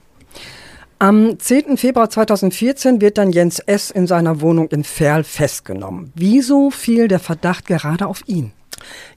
Am 0.97 1.38
10. 1.38 1.75
Februar 1.75 2.09
2014 2.09 3.01
wird 3.01 3.18
dann 3.18 3.33
Jens 3.33 3.59
S. 3.59 3.92
in 3.92 4.07
seiner 4.07 4.40
Wohnung 4.40 4.69
in 4.69 4.85
Ferl 4.85 5.25
festgenommen. 5.25 6.14
Wieso 6.16 6.69
fiel 6.69 7.09
der 7.09 7.19
Verdacht 7.19 7.66
gerade 7.66 8.07
auf 8.07 8.21
ihn? 8.28 8.54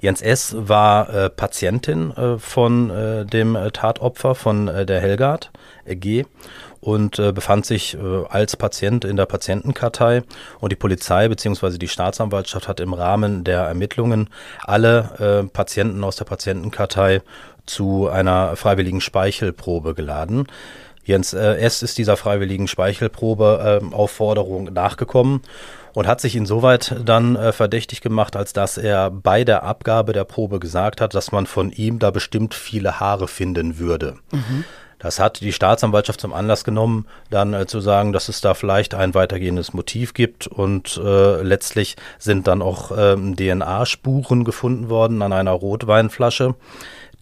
Jens 0.00 0.20
S. 0.20 0.56
war 0.58 1.08
äh, 1.08 1.30
Patientin 1.30 2.10
äh, 2.16 2.38
von 2.38 2.90
äh, 2.90 3.26
dem 3.26 3.56
Tatopfer 3.72 4.34
von 4.34 4.66
äh, 4.66 4.86
der 4.86 5.00
Helgard 5.00 5.52
äh, 5.84 5.94
G 5.94 6.24
und 6.80 7.20
äh, 7.20 7.32
befand 7.32 7.66
sich 7.66 7.96
als 8.28 8.56
Patient 8.56 9.04
in 9.04 9.16
der 9.16 9.26
Patientenkartei 9.26 10.22
und 10.60 10.72
die 10.72 10.76
Polizei 10.76 11.28
bzw. 11.28 11.78
die 11.78 11.88
Staatsanwaltschaft 11.88 12.66
hat 12.66 12.80
im 12.80 12.92
Rahmen 12.92 13.44
der 13.44 13.62
Ermittlungen 13.62 14.30
alle 14.62 15.48
Patienten 15.52 16.04
aus 16.04 16.14
der 16.16 16.24
Patientenkartei 16.24 17.20
zu 17.66 18.08
einer 18.08 18.56
freiwilligen 18.56 19.00
Speichelprobe 19.00 19.94
geladen. 19.94 20.46
Jens 21.08 21.32
äh, 21.32 21.56
S. 21.56 21.82
ist 21.82 21.96
dieser 21.96 22.18
freiwilligen 22.18 22.68
Speichelprobe 22.68 23.80
äh, 23.82 23.94
Aufforderung 23.94 24.64
nachgekommen 24.64 25.40
und 25.94 26.06
hat 26.06 26.20
sich 26.20 26.36
insoweit 26.36 26.94
dann 27.02 27.34
äh, 27.34 27.52
verdächtig 27.52 28.02
gemacht, 28.02 28.36
als 28.36 28.52
dass 28.52 28.76
er 28.76 29.10
bei 29.10 29.42
der 29.42 29.62
Abgabe 29.62 30.12
der 30.12 30.24
Probe 30.24 30.60
gesagt 30.60 31.00
hat, 31.00 31.14
dass 31.14 31.32
man 31.32 31.46
von 31.46 31.72
ihm 31.72 31.98
da 31.98 32.10
bestimmt 32.10 32.54
viele 32.54 33.00
Haare 33.00 33.26
finden 33.26 33.78
würde. 33.78 34.16
Mhm. 34.32 34.64
Das 34.98 35.18
hat 35.18 35.40
die 35.40 35.52
Staatsanwaltschaft 35.52 36.20
zum 36.20 36.34
Anlass 36.34 36.64
genommen, 36.64 37.06
dann 37.30 37.54
äh, 37.54 37.66
zu 37.66 37.80
sagen, 37.80 38.12
dass 38.12 38.28
es 38.28 38.42
da 38.42 38.52
vielleicht 38.52 38.94
ein 38.94 39.14
weitergehendes 39.14 39.72
Motiv 39.72 40.12
gibt 40.12 40.46
und 40.46 41.00
äh, 41.02 41.40
letztlich 41.40 41.96
sind 42.18 42.46
dann 42.46 42.60
auch 42.60 42.92
ähm, 42.94 43.34
DNA-Spuren 43.34 44.44
gefunden 44.44 44.90
worden 44.90 45.22
an 45.22 45.32
einer 45.32 45.52
Rotweinflasche 45.52 46.54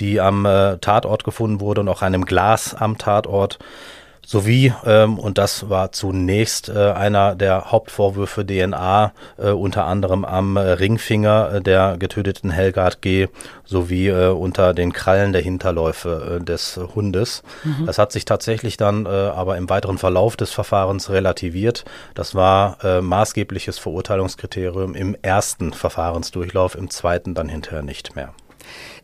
die 0.01 0.21
am 0.21 0.47
äh, 0.47 0.79
Tatort 0.79 1.25
gefunden 1.25 1.61
wurde 1.61 1.81
und 1.81 1.89
auch 1.89 2.03
einem 2.03 2.25
Glas 2.25 2.75
am 2.75 2.99
Tatort, 2.99 3.59
sowie, 4.27 4.73
ähm, 4.85 5.21
und 5.21 5.39
das 5.39 5.71
war 5.71 5.93
zunächst 5.93 6.69
äh, 6.69 6.91
einer 6.91 7.37
der 7.37 7.71
Hauptvorwürfe 7.71 8.45
DNA, 8.45 9.13
äh, 9.39 9.51
unter 9.51 9.85
anderem 9.85 10.25
am 10.25 10.57
äh, 10.57 10.61
Ringfinger 10.61 11.55
äh, 11.55 11.63
der 11.63 11.97
getöteten 11.97 12.51
Helgard 12.51 13.03
G. 13.03 13.29
sowie 13.65 14.09
äh, 14.09 14.31
unter 14.31 14.75
den 14.75 14.93
Krallen 14.93 15.33
der 15.33 15.43
Hinterläufe 15.43 16.41
äh, 16.41 16.45
des 16.45 16.79
Hundes. 16.97 17.45
Mhm. 17.63 17.87
Das 17.87 17.99
hat 17.99 18.11
sich 18.11 18.25
tatsächlich 18.25 18.77
dann 18.77 19.07
aber 19.07 19.57
im 19.57 19.71
weiteren 19.71 19.99
Verlauf 19.99 20.37
des 20.37 20.51
Verfahrens 20.51 21.11
relativiert. 21.11 21.85
Das 22.15 22.35
war 22.35 22.79
maßgebliches 23.01 23.79
Verurteilungskriterium 23.79 24.95
im 24.95 25.17
ersten 25.23 25.73
Verfahrensdurchlauf, 25.73 26.75
im 26.75 26.91
zweiten 26.91 27.35
dann 27.35 27.49
hinterher 27.49 27.83
nicht 27.83 28.17
mehr. 28.17 28.33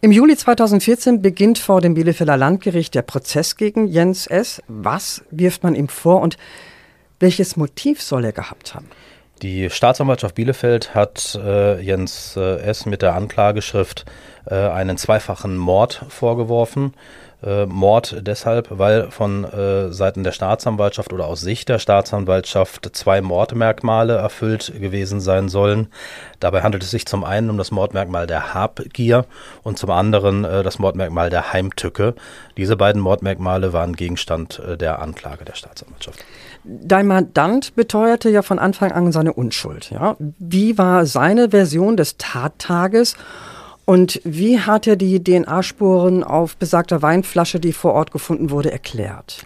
Im 0.05 0.11
Juli 0.11 0.37
2014 0.37 1.23
beginnt 1.23 1.61
vor 1.61 1.81
dem 1.81 1.95
Bielefelder 1.95 2.37
Landgericht 2.37 2.93
der 2.97 3.03
Prozess 3.03 3.55
gegen 3.55 3.87
Jens 3.87 4.27
S. 4.27 4.61
Was 4.67 5.23
wirft 5.31 5.63
man 5.63 5.77
ihm 5.77 5.87
vor 5.87 6.21
und 6.23 6.39
welches 7.21 7.57
Motiv 7.57 8.03
soll 8.03 8.25
er 8.25 8.33
gehabt 8.33 8.75
haben? 8.75 8.91
Die 9.43 9.71
Staatsanwaltschaft 9.71 10.35
Bielefeld 10.35 10.93
hat 10.97 11.39
äh, 11.41 11.81
Jens 11.81 12.37
äh, 12.37 12.63
S. 12.63 12.85
mit 12.85 13.03
der 13.03 13.15
Anklageschrift 13.15 14.05
äh, 14.47 14.57
einen 14.57 14.97
zweifachen 14.97 15.57
Mord 15.57 16.05
vorgeworfen 16.09 16.95
äh, 17.43 17.67
Mord 17.67 18.17
deshalb, 18.21 18.69
weil 18.71 19.11
von 19.11 19.45
äh, 19.45 19.93
Seiten 19.93 20.25
der 20.25 20.33
Staatsanwaltschaft 20.33 21.13
oder 21.13 21.27
aus 21.27 21.41
Sicht 21.41 21.69
der 21.69 21.79
Staatsanwaltschaft 21.79 22.91
zwei 22.95 23.21
Mordmerkmale 23.21 24.15
erfüllt 24.15 24.73
gewesen 24.79 25.21
sein 25.21 25.49
sollen. 25.49 25.89
Dabei 26.41 26.63
handelt 26.63 26.83
es 26.83 26.91
sich 26.91 27.07
zum 27.07 27.25
einen 27.25 27.51
um 27.51 27.59
das 27.59 27.71
Mordmerkmal 27.71 28.27
der 28.27 28.55
Habgier 28.55 29.27
und 29.63 29.79
zum 29.79 29.91
anderen 29.91 30.45
äh, 30.45 30.63
das 30.63 30.79
Mordmerkmal 30.79 31.31
der 31.31 31.53
Heimtücke. 31.53 32.15
Diese 32.57 32.77
beiden 32.77 33.01
Mordmerkmale 33.01 33.73
waren 33.73 33.95
Gegenstand 33.95 34.61
äh, 34.61 34.77
der 34.77 35.01
Anklage 35.01 35.45
der 35.45 35.55
Staatsanwaltschaft. 35.55 36.25
Dein 36.65 37.09
Mandant 37.09 37.75
beteuerte 37.75 38.31
ja 38.31 38.43
von 38.43 38.61
Anfang 38.61 38.93
an 38.93 39.11
seine 39.11 39.33
Unschuld. 39.33 39.91
Ja? 39.91 40.17
Wie 40.39 40.79
war 40.79 41.07
seine 41.07 41.51
Version 41.51 41.97
des 41.97 42.19
Tattages? 42.19 43.17
Und 43.85 44.21
wie 44.25 44.61
hat 44.61 44.87
er 44.87 44.97
die 44.97 45.23
DNA-Spuren 45.23 46.23
auf 46.23 46.57
besagter 46.57 47.03
Weinflasche, 47.03 47.59
die 47.59 47.73
vor 47.73 47.95
Ort 47.95 48.13
gefunden 48.13 48.51
wurde, 48.51 48.71
erklärt? 48.71 49.45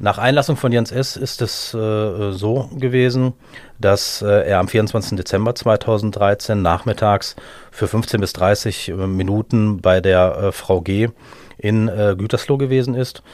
Nach 0.00 0.18
Einlassung 0.18 0.56
von 0.56 0.70
Jens 0.70 0.92
S. 0.92 1.16
ist 1.16 1.42
es 1.42 1.74
äh, 1.74 2.30
so 2.30 2.70
gewesen, 2.76 3.32
dass 3.80 4.22
äh, 4.22 4.48
er 4.48 4.60
am 4.60 4.68
24. 4.68 5.16
Dezember 5.16 5.56
2013 5.56 6.62
nachmittags 6.62 7.34
für 7.72 7.88
15 7.88 8.20
bis 8.20 8.32
30 8.32 8.90
äh, 8.90 8.92
Minuten 8.94 9.80
bei 9.80 10.00
der 10.00 10.38
äh, 10.38 10.52
Frau 10.52 10.82
G. 10.82 11.08
in 11.56 11.88
äh, 11.88 12.14
Gütersloh 12.16 12.58
gewesen 12.58 12.94
ist 12.94 13.24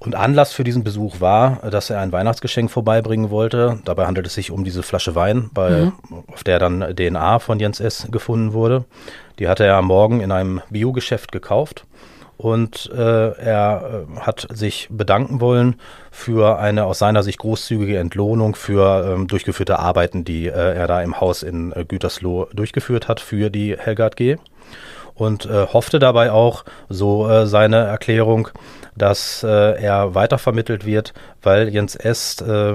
und 0.00 0.14
Anlass 0.14 0.52
für 0.52 0.64
diesen 0.64 0.82
Besuch 0.82 1.20
war, 1.20 1.58
dass 1.70 1.90
er 1.90 2.00
ein 2.00 2.10
Weihnachtsgeschenk 2.10 2.70
vorbeibringen 2.70 3.28
wollte. 3.28 3.80
Dabei 3.84 4.06
handelt 4.06 4.26
es 4.26 4.34
sich 4.34 4.50
um 4.50 4.64
diese 4.64 4.82
Flasche 4.82 5.14
Wein, 5.14 5.50
bei, 5.52 5.70
mhm. 5.86 5.92
auf 6.32 6.42
der 6.42 6.58
dann 6.58 6.96
DNA 6.96 7.38
von 7.38 7.60
Jens 7.60 7.80
S. 7.80 8.08
gefunden 8.10 8.54
wurde. 8.54 8.86
Die 9.40 9.48
hatte 9.48 9.64
er 9.64 9.76
am 9.76 9.86
Morgen 9.86 10.20
in 10.20 10.30
einem 10.30 10.60
Biogeschäft 10.70 11.32
gekauft. 11.32 11.86
Und 12.36 12.90
äh, 12.94 13.32
er 13.32 14.06
äh, 14.16 14.20
hat 14.20 14.46
sich 14.50 14.88
bedanken 14.90 15.40
wollen 15.40 15.76
für 16.10 16.58
eine 16.58 16.84
aus 16.86 16.98
seiner 16.98 17.22
Sicht 17.22 17.38
großzügige 17.38 17.98
Entlohnung 17.98 18.54
für 18.54 19.12
ähm, 19.12 19.26
durchgeführte 19.26 19.78
Arbeiten, 19.78 20.24
die 20.24 20.46
äh, 20.46 20.52
er 20.52 20.86
da 20.86 21.02
im 21.02 21.20
Haus 21.20 21.42
in 21.42 21.72
äh, 21.72 21.84
Gütersloh 21.84 22.46
durchgeführt 22.54 23.08
hat 23.08 23.20
für 23.20 23.50
die 23.50 23.76
Helgard 23.76 24.16
G 24.16 24.38
und 25.20 25.44
äh, 25.44 25.66
hoffte 25.66 25.98
dabei 25.98 26.32
auch, 26.32 26.64
so 26.88 27.28
äh, 27.28 27.46
seine 27.46 27.76
Erklärung, 27.76 28.48
dass 29.00 29.42
äh, 29.42 29.48
er 29.82 30.14
weitervermittelt 30.14 30.84
wird, 30.84 31.14
weil 31.42 31.70
Jens 31.70 31.96
Est 31.96 32.42
äh, 32.42 32.74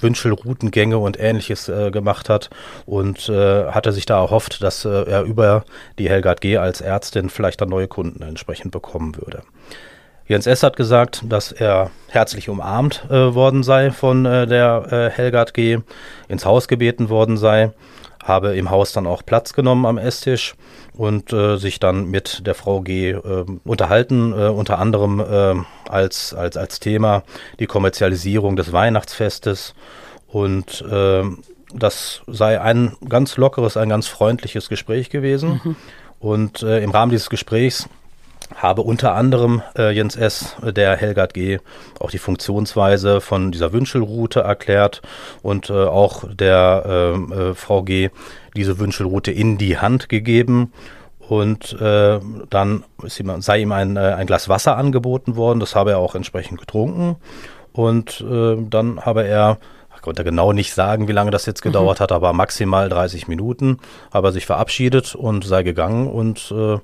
Wünschelroutengänge 0.00 0.98
und 0.98 1.18
ähnliches 1.18 1.68
äh, 1.70 1.90
gemacht 1.90 2.28
hat 2.28 2.50
und 2.84 3.28
äh, 3.30 3.70
hatte 3.70 3.92
sich 3.92 4.04
da 4.04 4.20
erhofft, 4.20 4.62
dass 4.62 4.84
äh, 4.84 4.88
er 4.88 5.22
über 5.22 5.64
die 5.98 6.10
Helgard 6.10 6.42
G 6.42 6.58
als 6.58 6.82
Ärztin 6.82 7.30
vielleicht 7.30 7.62
dann 7.62 7.70
neue 7.70 7.88
Kunden 7.88 8.22
entsprechend 8.22 8.72
bekommen 8.72 9.16
würde. 9.16 9.42
Jens 10.26 10.46
S. 10.46 10.62
hat 10.62 10.76
gesagt, 10.76 11.22
dass 11.28 11.52
er 11.52 11.90
herzlich 12.08 12.48
umarmt 12.48 13.04
äh, 13.10 13.34
worden 13.34 13.62
sei 13.62 13.90
von 13.90 14.26
äh, 14.26 14.46
der 14.46 14.86
äh, 14.90 15.10
Helgard 15.10 15.54
G., 15.54 15.78
ins 16.28 16.44
Haus 16.44 16.68
gebeten 16.68 17.08
worden 17.08 17.36
sei 17.36 17.72
habe 18.24 18.56
im 18.56 18.70
Haus 18.70 18.92
dann 18.92 19.06
auch 19.06 19.24
Platz 19.24 19.52
genommen 19.52 19.86
am 19.86 19.98
Esstisch 19.98 20.54
und 20.96 21.32
äh, 21.32 21.56
sich 21.56 21.78
dann 21.78 22.10
mit 22.10 22.46
der 22.46 22.54
Frau 22.54 22.80
G 22.80 23.10
äh, 23.10 23.44
unterhalten, 23.64 24.32
äh, 24.32 24.48
unter 24.48 24.78
anderem 24.78 25.20
äh, 25.20 25.54
als, 25.88 26.34
als, 26.34 26.56
als 26.56 26.80
Thema 26.80 27.22
die 27.60 27.66
Kommerzialisierung 27.66 28.56
des 28.56 28.72
Weihnachtsfestes 28.72 29.74
und 30.26 30.82
äh, 30.90 31.22
das 31.74 32.22
sei 32.26 32.60
ein 32.60 32.96
ganz 33.08 33.36
lockeres, 33.36 33.76
ein 33.76 33.88
ganz 33.88 34.06
freundliches 34.06 34.68
Gespräch 34.68 35.10
gewesen. 35.10 35.60
Mhm. 35.62 35.76
Und 36.20 36.62
äh, 36.62 36.82
im 36.82 36.90
Rahmen 36.90 37.10
dieses 37.10 37.28
Gesprächs 37.28 37.88
habe 38.54 38.82
unter 38.82 39.14
anderem 39.14 39.62
äh, 39.76 39.90
Jens 39.90 40.16
S., 40.16 40.56
der 40.62 40.96
Helgard 40.96 41.34
G., 41.34 41.58
auch 42.00 42.10
die 42.10 42.18
Funktionsweise 42.18 43.20
von 43.20 43.52
dieser 43.52 43.72
Wünschelroute 43.72 44.40
erklärt 44.40 45.02
und 45.42 45.70
äh, 45.70 45.72
auch 45.72 46.24
der 46.32 46.84
ähm, 46.86 47.32
äh, 47.32 47.54
Frau 47.54 47.82
G. 47.82 48.10
diese 48.56 48.78
Wünschelroute 48.78 49.30
in 49.30 49.58
die 49.58 49.78
Hand 49.78 50.08
gegeben. 50.08 50.72
Und 51.28 51.72
äh, 51.80 52.20
dann 52.50 52.84
ihm, 53.18 53.40
sei 53.40 53.60
ihm 53.60 53.72
ein, 53.72 53.96
äh, 53.96 54.00
ein 54.00 54.26
Glas 54.26 54.48
Wasser 54.48 54.76
angeboten 54.76 55.36
worden, 55.36 55.58
das 55.58 55.74
habe 55.74 55.92
er 55.92 55.98
auch 55.98 56.14
entsprechend 56.14 56.60
getrunken. 56.60 57.16
Und 57.72 58.20
äh, 58.20 58.56
dann 58.68 59.00
habe 59.00 59.24
er 59.24 59.58
konnte 60.04 60.22
genau 60.22 60.52
nicht 60.52 60.74
sagen, 60.74 61.08
wie 61.08 61.12
lange 61.12 61.30
das 61.30 61.46
jetzt 61.46 61.62
gedauert 61.62 61.98
mhm. 61.98 62.02
hat, 62.02 62.12
aber 62.12 62.34
maximal 62.34 62.90
30 62.90 63.26
Minuten 63.26 63.78
habe 64.12 64.28
er 64.28 64.32
sich 64.32 64.44
verabschiedet 64.44 65.14
und 65.14 65.44
sei 65.44 65.62
gegangen. 65.62 66.08
Und 66.08 66.52
äh, 66.54 66.78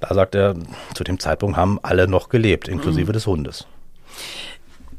da 0.00 0.14
sagt 0.14 0.34
er, 0.34 0.54
zu 0.94 1.02
dem 1.02 1.18
Zeitpunkt 1.18 1.56
haben 1.56 1.80
alle 1.82 2.06
noch 2.06 2.28
gelebt, 2.28 2.68
inklusive 2.68 3.08
mhm. 3.08 3.12
des 3.14 3.26
Hundes. 3.26 3.66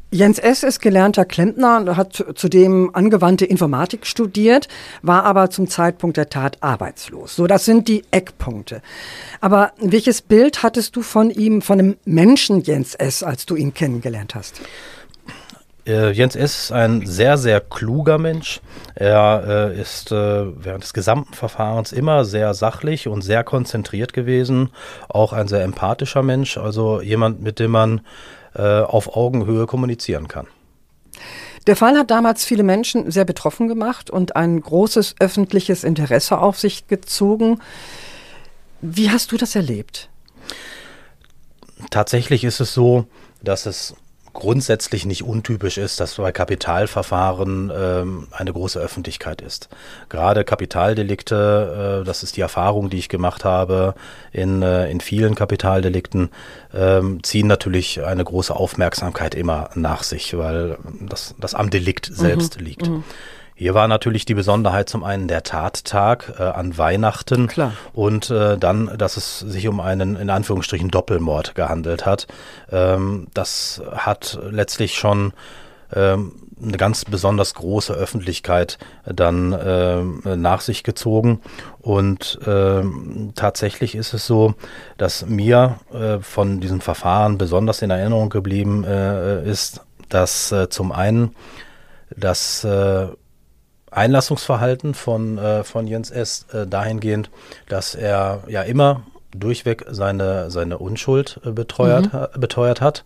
Jens 0.10 0.39
S. 0.39 0.63
ist 0.63 0.79
gelernter 0.79 1.25
Klempner, 1.25 1.98
hat 1.98 2.24
zudem 2.36 2.89
angewandte 2.93 3.46
Informatik 3.46 4.07
studiert, 4.07 4.69
war 5.01 5.25
aber 5.25 5.50
zum 5.50 5.67
Zeitpunkt 5.67 6.15
der 6.17 6.29
Tat 6.29 6.57
arbeitslos. 6.62 7.36
So, 7.36 7.46
das 7.46 7.65
sind 7.65 7.89
die 7.89 8.03
Eckpunkte. 8.10 8.81
Aber 9.41 9.74
welches 9.79 10.22
Bild 10.22 10.63
hattest 10.63 10.96
du 10.96 11.01
von 11.01 11.29
ihm, 11.29 11.62
von 11.62 11.77
dem 11.77 11.98
Menschen 12.05 12.62
Jens 12.62 12.96
S., 12.96 13.22
als 13.22 13.46
du 13.46 13.55
ihn 13.55 13.74
kennengelernt 13.74 14.34
hast? 14.34 14.62
Äh, 15.88 16.12
Jens 16.12 16.36
ist 16.36 16.72
ein 16.72 17.06
sehr, 17.06 17.38
sehr 17.38 17.62
kluger 17.62 18.17
Mensch. 18.17 18.60
Er 18.96 19.72
äh, 19.74 19.82
ist 19.82 20.12
äh, 20.12 20.15
während 20.15 20.84
des 20.84 20.94
gesamten 20.94 21.34
Verfahrens 21.34 21.94
immer 21.94 22.25
sehr 22.25 22.53
sachlich 22.53 23.08
und 23.08 23.22
sehr 23.22 23.44
konzentriert 23.44 24.12
gewesen. 24.13 24.70
Auch 25.08 25.32
ein 25.32 25.48
sehr 25.48 25.63
empathischer 25.63 26.24
Mensch, 26.24 26.58
also 26.58 27.01
jemand, 27.01 27.41
mit 27.41 27.60
dem 27.60 27.72
man 27.72 28.01
äh, 28.56 28.82
auf 28.82 29.15
Augenhöhe 29.15 29.65
kommunizieren 29.65 30.27
kann. 30.27 30.48
Der 31.67 31.75
Fall 31.75 31.98
hat 31.98 32.12
damals 32.12 32.46
viele 32.46 32.63
Menschen 32.63 33.12
sehr 33.12 33.25
betroffen 33.25 33.67
gemacht 33.67 34.10
und 34.10 34.36
ein 34.36 34.60
großes 34.60 35.15
öffentliches 35.20 35.84
Interesse 35.84 36.38
auf 36.38 36.60
sich 36.60 36.88
gezogen. 36.88 37.60
Wie 38.82 39.10
hast 39.10 39.32
du 39.32 39.38
das 39.38 39.56
erlebt? 39.56 40.10
Tatsächlich 41.89 42.44
ist 42.44 42.60
es 42.60 42.74
so, 42.74 43.06
dass 43.41 43.65
es 43.65 43.96
grundsätzlich 44.38 45.03
nicht 45.06 45.24
untypisch 45.24 45.79
ist, 45.79 46.00
dass 46.00 46.15
bei 46.15 46.32
Kapitalverfahren 46.32 47.72
ähm, 47.75 48.27
eine 48.29 48.53
große 48.53 48.79
Öffentlichkeit 48.79 49.41
ist. 49.41 49.67
Gerade 50.10 50.44
Kapitaldelikte, 50.44 52.01
äh, 52.01 52.06
das 52.06 52.22
ist 52.22 52.38
die 52.38 52.41
Erfahrung, 52.41 52.91
die 52.91 53.00
ich 53.00 53.10
gemacht 53.10 53.46
habe 53.46 53.96
in, 54.32 54.62
äh, 54.62 54.91
in 54.91 55.01
vielen 55.01 55.34
Kapitaldelikten, 55.34 56.29
ähm, 56.72 57.24
ziehen 57.24 57.48
natürlich 57.48 58.03
eine 58.03 58.24
große 58.24 58.56
Aufmerksamkeit 58.56 59.34
immer 59.34 59.72
nach 59.74 60.03
sich, 60.03 60.38
weil 60.38 60.77
das, 61.01 61.34
das 61.39 61.56
am 61.56 61.72
Delikt 61.72 62.06
selbst 62.06 62.60
mhm. 62.60 62.65
liegt. 62.65 62.89
Mhm. 62.89 63.03
Hier 63.59 63.73
war 63.73 63.87
natürlich 63.87 64.23
die 64.25 64.35
Besonderheit 64.35 64.87
zum 64.87 65.03
einen 65.03 65.27
der 65.27 65.41
Tattag 65.41 66.35
äh, 66.37 66.43
an 66.43 66.77
Weihnachten 66.77 67.47
Klar. 67.47 67.73
und 67.91 68.29
äh, 68.29 68.55
dann, 68.55 68.95
dass 68.99 69.17
es 69.17 69.39
sich 69.39 69.67
um 69.67 69.79
einen 69.79 70.15
in 70.15 70.29
Anführungsstrichen 70.29 70.89
Doppelmord 70.89 71.55
gehandelt 71.55 72.05
hat. 72.05 72.27
Ähm, 72.71 73.29
das 73.33 73.81
hat 73.95 74.37
letztlich 74.47 74.93
schon 74.93 75.33
ähm, 75.91 76.33
eine 76.61 76.77
ganz 76.77 77.03
besonders 77.03 77.55
große 77.55 77.93
Öffentlichkeit 77.93 78.77
dann 79.05 79.53
äh, 79.53 80.03
nach 80.35 80.61
sich 80.61 80.83
gezogen. 80.83 81.41
Und 81.79 82.37
äh, 82.45 82.83
tatsächlich 83.33 83.95
ist 83.95 84.13
es 84.13 84.27
so, 84.27 84.53
dass 84.97 85.25
mir 85.25 85.79
äh, 85.91 86.19
von 86.19 86.59
diesem 86.59 86.79
Verfahren 86.79 87.39
besonders 87.39 87.81
in 87.81 87.89
Erinnerung 87.89 88.29
geblieben 88.29 88.83
äh, 88.83 89.43
ist, 89.49 89.81
dass 90.09 90.51
äh, 90.51 90.69
zum 90.69 90.91
einen 90.91 91.35
dass 92.15 92.63
äh, 92.63 93.07
Einlassungsverhalten 93.91 94.94
von, 94.94 95.38
äh, 95.38 95.63
von 95.63 95.88
Jens 95.88 96.12
S. 96.12 96.46
Äh, 96.53 96.67
dahingehend, 96.67 97.29
dass 97.70 97.96
er 97.96 98.44
ja 98.48 98.62
immer 98.62 99.03
durchweg 99.32 99.86
seine, 99.89 100.51
seine 100.51 100.77
Unschuld 100.77 101.39
äh, 101.46 101.51
beteuert, 101.51 102.13
mhm. 102.13 102.39
beteuert 102.39 102.82
hat. 102.82 103.03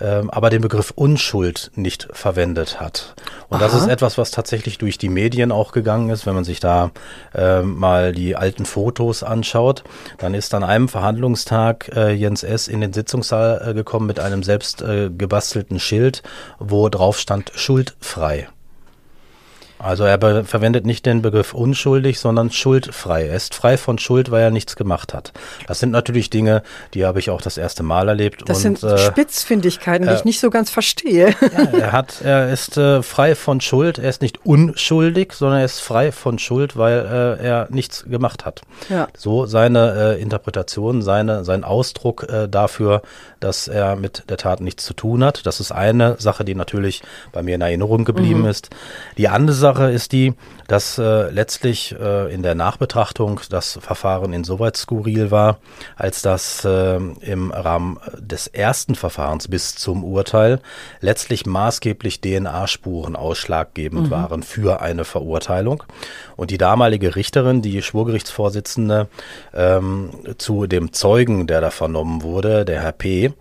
ähm, 0.00 0.30
aber 0.30 0.50
den 0.50 0.62
Begriff 0.62 0.92
Unschuld 0.94 1.70
nicht 1.74 2.08
verwendet 2.12 2.80
hat. 2.80 3.14
Und 3.48 3.58
Aha. 3.58 3.64
das 3.64 3.74
ist 3.74 3.88
etwas, 3.88 4.18
was 4.18 4.30
tatsächlich 4.30 4.78
durch 4.78 4.98
die 4.98 5.08
Medien 5.08 5.52
auch 5.52 5.72
gegangen 5.72 6.10
ist. 6.10 6.26
Wenn 6.26 6.34
man 6.34 6.44
sich 6.44 6.60
da 6.60 6.90
äh, 7.34 7.62
mal 7.62 8.12
die 8.12 8.36
alten 8.36 8.66
Fotos 8.66 9.22
anschaut, 9.22 9.84
dann 10.18 10.34
ist 10.34 10.54
an 10.54 10.64
einem 10.64 10.88
Verhandlungstag 10.88 11.90
äh, 11.94 12.12
Jens 12.12 12.42
S. 12.42 12.68
in 12.68 12.80
den 12.80 12.92
Sitzungssaal 12.92 13.70
äh, 13.70 13.74
gekommen 13.74 14.06
mit 14.06 14.20
einem 14.20 14.42
selbst 14.42 14.82
äh, 14.82 15.10
gebastelten 15.10 15.80
Schild, 15.80 16.22
wo 16.58 16.88
drauf 16.88 17.18
stand 17.18 17.52
schuldfrei. 17.54 18.48
Also 19.86 20.02
er 20.02 20.44
verwendet 20.44 20.84
nicht 20.84 21.06
den 21.06 21.22
Begriff 21.22 21.54
unschuldig, 21.54 22.18
sondern 22.18 22.50
schuldfrei. 22.50 23.28
Er 23.28 23.36
ist 23.36 23.54
frei 23.54 23.76
von 23.76 23.98
Schuld, 23.98 24.32
weil 24.32 24.42
er 24.42 24.50
nichts 24.50 24.74
gemacht 24.74 25.14
hat. 25.14 25.32
Das 25.68 25.78
sind 25.78 25.92
natürlich 25.92 26.28
Dinge, 26.28 26.64
die 26.92 27.06
habe 27.06 27.20
ich 27.20 27.30
auch 27.30 27.40
das 27.40 27.56
erste 27.56 27.84
Mal 27.84 28.08
erlebt. 28.08 28.42
Das 28.46 28.64
und, 28.64 28.80
sind 28.80 28.90
äh, 28.90 28.98
Spitzfindigkeiten, 28.98 30.08
die 30.08 30.14
ich 30.14 30.24
nicht 30.24 30.40
so 30.40 30.50
ganz 30.50 30.70
verstehe. 30.70 31.34
Ja, 31.40 31.78
er 31.78 31.92
hat, 31.92 32.20
er 32.22 32.52
ist 32.52 32.76
äh, 32.76 33.00
frei 33.02 33.36
von 33.36 33.60
Schuld. 33.60 33.98
Er 33.98 34.10
ist 34.10 34.22
nicht 34.22 34.44
unschuldig, 34.44 35.32
sondern 35.32 35.60
er 35.60 35.64
ist 35.64 35.80
frei 35.80 36.10
von 36.10 36.40
Schuld, 36.40 36.76
weil 36.76 37.38
äh, 37.40 37.46
er 37.46 37.68
nichts 37.70 38.04
gemacht 38.04 38.44
hat. 38.44 38.62
Ja. 38.88 39.06
So 39.16 39.46
seine 39.46 40.16
äh, 40.16 40.20
Interpretation, 40.20 41.00
seine, 41.02 41.44
sein 41.44 41.62
Ausdruck 41.62 42.24
äh, 42.28 42.48
dafür, 42.48 43.02
dass 43.38 43.68
er 43.68 43.94
mit 43.94 44.24
der 44.28 44.36
Tat 44.36 44.60
nichts 44.60 44.84
zu 44.84 44.94
tun 44.94 45.22
hat. 45.22 45.46
Das 45.46 45.60
ist 45.60 45.70
eine 45.70 46.16
Sache, 46.18 46.44
die 46.44 46.56
natürlich 46.56 47.02
bei 47.32 47.42
mir 47.42 47.54
in 47.54 47.60
Erinnerung 47.60 48.04
geblieben 48.04 48.40
mhm. 48.40 48.48
ist. 48.48 48.70
Die 49.16 49.28
andere 49.28 49.54
Sache 49.54 49.75
ist 49.78 50.12
die, 50.12 50.34
dass 50.66 50.98
äh, 50.98 51.30
letztlich 51.30 51.94
äh, 51.98 52.32
in 52.32 52.42
der 52.42 52.54
Nachbetrachtung 52.54 53.40
das 53.50 53.78
Verfahren 53.80 54.32
insoweit 54.32 54.76
skurril 54.76 55.30
war, 55.30 55.58
als 55.96 56.22
dass 56.22 56.64
äh, 56.64 56.96
im 56.96 57.50
Rahmen 57.50 57.98
des 58.18 58.46
ersten 58.46 58.94
Verfahrens 58.94 59.48
bis 59.48 59.74
zum 59.76 60.04
Urteil 60.04 60.60
letztlich 61.00 61.46
maßgeblich 61.46 62.20
DNA-Spuren 62.20 63.16
ausschlaggebend 63.16 64.06
mhm. 64.06 64.10
waren 64.10 64.42
für 64.42 64.80
eine 64.80 65.04
Verurteilung. 65.04 65.82
Und 66.36 66.50
die 66.50 66.58
damalige 66.58 67.16
Richterin, 67.16 67.62
die 67.62 67.82
Schwurgerichtsvorsitzende, 67.82 69.08
ähm, 69.54 70.10
zu 70.38 70.66
dem 70.66 70.92
Zeugen, 70.92 71.46
der 71.46 71.60
da 71.60 71.70
vernommen 71.70 72.22
wurde, 72.22 72.64
der 72.64 72.82
Herr 72.82 72.92
P., 72.92 73.32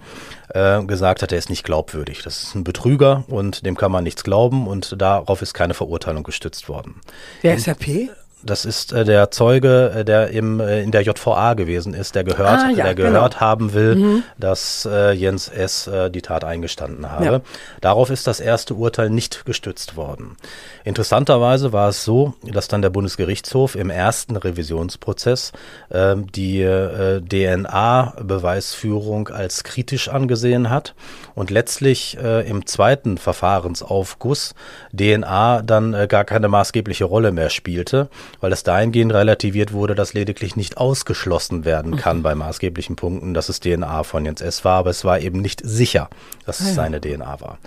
äh, 0.56 0.84
gesagt 0.86 1.22
hat, 1.22 1.32
er 1.32 1.38
ist 1.38 1.50
nicht 1.50 1.64
glaubwürdig. 1.64 2.22
Das 2.24 2.42
ist 2.42 2.56
ein 2.56 2.64
Betrüger 2.64 3.26
und 3.28 3.66
dem 3.66 3.76
kann 3.76 3.92
man 3.92 4.04
nichts 4.04 4.24
glauben 4.24 4.68
und 4.68 5.00
darauf 5.00 5.42
ist 5.42 5.54
keine 5.54 5.74
Verurteilung 5.74 6.24
gestützt 6.24 6.70
worden. 6.70 7.02
Wer 7.42 7.56
ist 7.56 7.68
Herr 7.68 7.76
P.? 7.76 8.10
Das 8.46 8.64
ist 8.64 8.94
äh, 8.94 9.04
der 9.04 9.32
Zeuge, 9.32 9.92
äh, 9.96 10.06
der 10.06 10.30
im, 10.30 10.60
äh, 10.60 10.84
in 10.84 10.92
der 10.92 11.02
JVA 11.02 11.56
gewesen 11.56 11.96
ist, 11.96 12.14
der 12.14 12.24
gehört, 12.24 12.60
ah, 12.60 12.70
ja, 12.70 12.86
der 12.86 12.96
gehört 12.96 13.34
genau. 13.34 13.42
haben 13.42 13.74
will, 13.74 13.96
mhm. 13.96 14.24
dass 14.38 14.88
äh, 14.90 15.14
Jens 15.14 15.48
S. 15.48 15.88
Äh, 15.88 16.12
die 16.12 16.22
Tat 16.22 16.44
eingestanden 16.44 17.12
habe. 17.12 17.26
Ja. 17.26 17.42
Darauf 17.82 18.12
ist 18.12 18.28
das 18.28 18.40
erste 18.40 18.76
Urteil 18.76 19.10
nicht 19.10 19.46
gestützt 19.46 19.98
worden. 19.98 20.38
Interessanterweise 20.84 21.74
war 21.74 21.90
es 21.90 22.06
so, 22.06 22.36
dass 22.44 22.68
dann 22.68 22.84
der 22.84 22.92
Bundesgerichtshof 22.92 23.76
im 23.76 23.90
ersten 23.90 24.36
Revisionsprozess 24.36 25.52
ähm, 25.92 26.32
die 26.32 26.62
äh, 26.62 27.22
DNA-Beweisführung 27.22 29.30
als 29.30 29.64
kritisch 29.64 30.10
angesehen 30.10 30.70
hat 30.70 30.94
und 31.36 31.52
letztlich 31.52 32.18
im 32.18 32.66
zweiten 32.66 33.18
Verfahrensaufguss 33.18 34.56
DNA 34.94 35.62
dann 35.62 36.08
gar 36.08 36.24
keine 36.24 36.48
maßgebliche 36.48 37.06
Rolle 37.06 37.32
mehr 37.32 37.50
spielte 37.50 38.10
weil 38.42 38.52
es 38.52 38.64
dahingehend 38.64 39.14
relativiert 39.14 39.74
wurde, 39.74 39.96
dass 39.96 40.14
lediglich 40.14 40.56
nicht 40.56 40.78
ausgeschlossen 40.78 41.66
werden 41.66 41.92
mhm. 41.92 41.98
kann 41.98 42.18
mhm. 42.18 42.24
bei 42.24 42.36
maßgeblichen 42.36 42.96
Punkten, 42.96 43.34
dass 43.34 43.50
es 43.50 43.60
DNA 43.60 44.04
von 44.04 44.26
Jens 44.26 44.42
S. 44.42 44.66
war, 44.66 44.80
aber 44.80 44.90
es 44.90 45.04
war 45.04 45.20
eben 45.20 45.42
nicht 45.42 45.62
sicher, 45.64 46.10
dass 46.46 46.60
es 46.60 46.68
ah, 46.68 46.70
ja. 46.70 46.76
seine 46.76 47.02
DNA 47.02 47.42
war. 47.42 47.58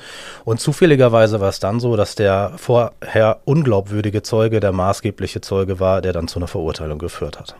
Und 0.44 0.60
zufälligerweise 0.60 1.40
war 1.40 1.48
es 1.48 1.60
dann 1.60 1.80
so, 1.80 1.96
dass 1.96 2.14
der 2.14 2.52
vorher 2.56 3.40
unglaubwürdige 3.44 4.22
Zeuge 4.22 4.60
der 4.60 4.72
maßgebliche 4.72 5.40
Zeuge 5.40 5.80
war, 5.80 6.00
der 6.00 6.12
dann 6.12 6.28
zu 6.28 6.38
einer 6.38 6.48
Verurteilung 6.48 6.98
geführt 6.98 7.38
hat. 7.38 7.56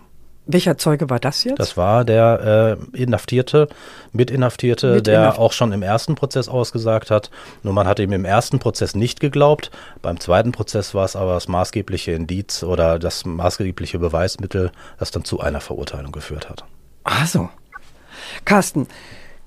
Welcher 0.50 0.78
Zeuge 0.78 1.10
war 1.10 1.20
das 1.20 1.44
jetzt? 1.44 1.58
Das 1.58 1.76
war 1.76 2.06
der 2.06 2.78
äh, 2.94 2.96
Inhaftierte, 3.02 3.68
Mitinhaftierte, 4.12 4.94
Mit 4.94 5.06
der 5.06 5.20
Inhaft 5.20 5.38
auch 5.38 5.52
schon 5.52 5.72
im 5.72 5.82
ersten 5.82 6.14
Prozess 6.14 6.48
ausgesagt 6.48 7.10
hat. 7.10 7.30
Nur 7.62 7.74
man 7.74 7.86
hat 7.86 7.98
ihm 7.98 8.12
im 8.12 8.24
ersten 8.24 8.58
Prozess 8.58 8.94
nicht 8.94 9.20
geglaubt. 9.20 9.70
Beim 10.00 10.18
zweiten 10.18 10.52
Prozess 10.52 10.94
war 10.94 11.04
es 11.04 11.16
aber 11.16 11.34
das 11.34 11.48
maßgebliche 11.48 12.12
Indiz 12.12 12.62
oder 12.62 12.98
das 12.98 13.26
maßgebliche 13.26 13.98
Beweismittel, 13.98 14.72
das 14.98 15.10
dann 15.10 15.24
zu 15.24 15.38
einer 15.38 15.60
Verurteilung 15.60 16.12
geführt 16.12 16.48
hat. 16.48 16.64
Ach 17.04 17.26
so. 17.26 17.50
Carsten, 18.46 18.88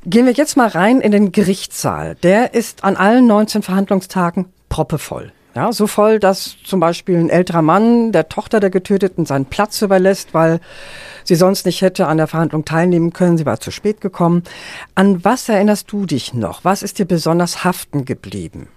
gehen 0.06 0.28
wir 0.28 0.34
jetzt 0.34 0.56
mal 0.56 0.68
rein 0.68 1.02
in 1.02 1.12
den 1.12 1.32
Gerichtssaal. 1.32 2.14
Der 2.22 2.54
ist 2.54 2.84
an 2.84 2.96
allen 2.96 3.26
19 3.26 3.64
Verhandlungstagen 3.64 4.54
proppevoll. 4.70 5.32
Ja, 5.54 5.74
so 5.74 5.86
voll, 5.86 6.20
dass 6.20 6.56
zum 6.64 6.80
Beispiel 6.80 7.18
ein 7.18 7.30
älterer 7.30 7.62
Mann 7.62 8.14
der 8.14 8.30
Tochter 8.30 8.62
der 8.62 8.70
Getöteten 8.70 9.26
seinen 9.26 9.46
Platz 9.46 9.82
überlässt, 9.82 10.34
weil 10.34 10.62
sie 11.26 11.36
sonst 11.36 11.66
nicht 11.66 11.82
hätte 11.82 12.08
an 12.08 12.18
der 12.18 12.28
Verhandlung 12.28 12.64
teilnehmen 12.64 13.12
können. 13.12 13.38
Sie 13.38 13.46
war 13.46 13.60
zu 13.60 13.70
spät 13.70 14.00
gekommen. 14.00 14.44
An 14.96 15.26
was 15.26 15.50
erinnerst 15.50 15.92
du 15.92 16.06
dich 16.06 16.34
noch? 16.34 16.64
Was 16.64 16.84
ist 16.84 17.00
dir 17.00 17.06
besonders 17.06 17.66
haften 17.66 18.06
geblieben? 18.06 18.70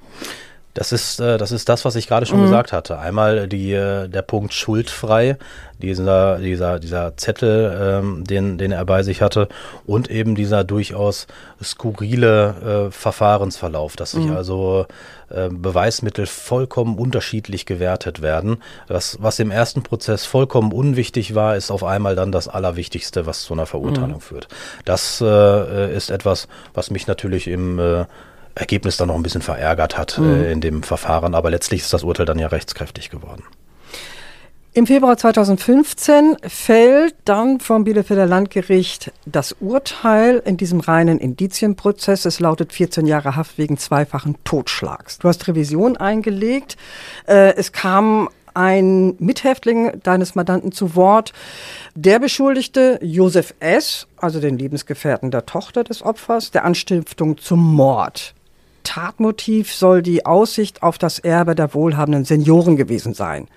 Das 0.75 0.91
ist, 0.91 1.21
äh, 1.21 1.39
das 1.39 1.53
ist 1.53 1.69
das, 1.69 1.85
was 1.85 1.95
ich 1.95 2.09
gerade 2.09 2.27
schon 2.27 2.41
mhm. 2.41 2.45
gesagt 2.45 2.73
hatte. 2.73 2.99
Einmal 2.99 3.49
die, 3.49 3.73
äh, 3.73 4.09
der 4.09 4.23
Punkt 4.23 4.53
schuldfrei, 4.53 5.39
dieser, 5.81 6.39
dieser, 6.39 6.81
dieser 6.81 7.17
Zettel, 7.17 8.01
ähm, 8.03 8.25
den, 8.25 8.59
den 8.59 8.73
er 8.73 8.85
bei 8.85 9.03
sich 9.03 9.23
hatte, 9.23 9.49
und 9.87 10.11
eben 10.11 10.35
dieser 10.35 10.65
durchaus 10.65 11.27
skurrile 11.63 12.89
äh, 12.89 12.91
Verfahrensverlauf, 12.91 13.97
dass 13.97 14.13
sich 14.13 14.27
mhm. 14.27 14.37
also 14.37 14.87
äh, 15.31 15.49
Beweismittel 15.49 16.27
vollkommen 16.27 16.99
unterschiedlich 16.99 17.67
gewertet 17.67 18.21
werden. 18.21 18.59
Das, 18.89 19.19
was 19.21 19.39
im 19.39 19.51
ersten 19.51 19.83
Prozess 19.83 20.27
vollkommen 20.27 20.73
unwichtig 20.73 21.35
war, 21.35 21.57
ist 21.57 21.71
auf 21.71 21.85
einmal 21.85 22.17
dann 22.17 22.33
das 22.33 22.49
Allerwichtigste, 22.49 23.27
was 23.27 23.43
zu 23.43 23.55
einer 23.55 23.67
Verurteilung 23.67 24.15
mhm. 24.15 24.21
führt. 24.21 24.49
Das 24.85 25.21
äh, 25.21 25.95
ist 25.95 26.11
etwas, 26.11 26.49
was 26.73 26.91
mich 26.91 27.07
natürlich 27.07 27.47
im 27.47 27.79
äh, 27.79 28.07
Ergebnis 28.55 28.97
dann 28.97 29.09
noch 29.09 29.17
ein 29.17 29.23
bisschen 29.23 29.43
verärgert 29.43 29.97
hat 29.97 30.19
mhm. 30.19 30.43
äh, 30.43 30.53
in 30.53 30.61
dem 30.61 30.83
Verfahren. 30.83 31.35
Aber 31.35 31.51
letztlich 31.51 31.83
ist 31.83 31.93
das 31.93 32.05
Urteil 32.05 32.27
dann 32.27 32.39
ja 32.39 32.49
rechtskräftig 32.49 33.11
geworden. 33.11 33.43
Im 34.77 34.89
Februar 34.89 35.17
2015 35.17 36.37
fällt 36.49 37.15
dann 37.25 37.61
vom 37.61 37.85
Bielefelder 37.85 38.27
Landgericht 38.27 39.13
das 39.25 39.53
Urteil 39.61 40.43
in 40.45 40.57
diesem 40.57 40.81
reinen 40.81 41.21
Indizienprozess. 41.21 42.25
Es 42.25 42.41
lautet 42.41 42.73
14 42.73 43.07
Jahre 43.07 43.37
Haft 43.37 43.57
wegen 43.57 43.79
zweifachen 43.79 44.35
Totschlags. 44.43 45.19
Du 45.19 45.29
hast 45.29 45.47
Revision 45.47 45.97
eingelegt. 45.97 46.77
Äh, 47.29 47.55
es 47.55 47.71
kam 47.71 48.29
ein 48.55 49.15
Mithäftling 49.21 50.01
deines 50.03 50.35
Mandanten 50.35 50.73
zu 50.73 50.97
Wort. 50.97 51.33
Der 51.95 52.19
Beschuldigte 52.19 52.99
Josef 53.01 53.55
S., 53.61 54.09
also 54.17 54.41
den 54.41 54.59
Lebensgefährten 54.59 55.31
der 55.31 55.47
Tochter 55.47 55.85
des 55.85 56.03
Opfers, 56.03 56.51
der 56.51 56.65
Anstiftung 56.65 57.39
zum 57.39 57.61
Mord. 57.61 58.35
Tatmotiv 58.85 59.75
soll 59.75 60.03
die 60.03 60.25
Aussicht 60.25 60.83
auf 60.83 60.99
das 60.99 61.19
Erbe 61.19 61.55
der 61.55 61.75
wohlhabenden 61.75 62.25
Senioren 62.25 62.77
gewesen 62.77 63.15
sein. 63.15 63.49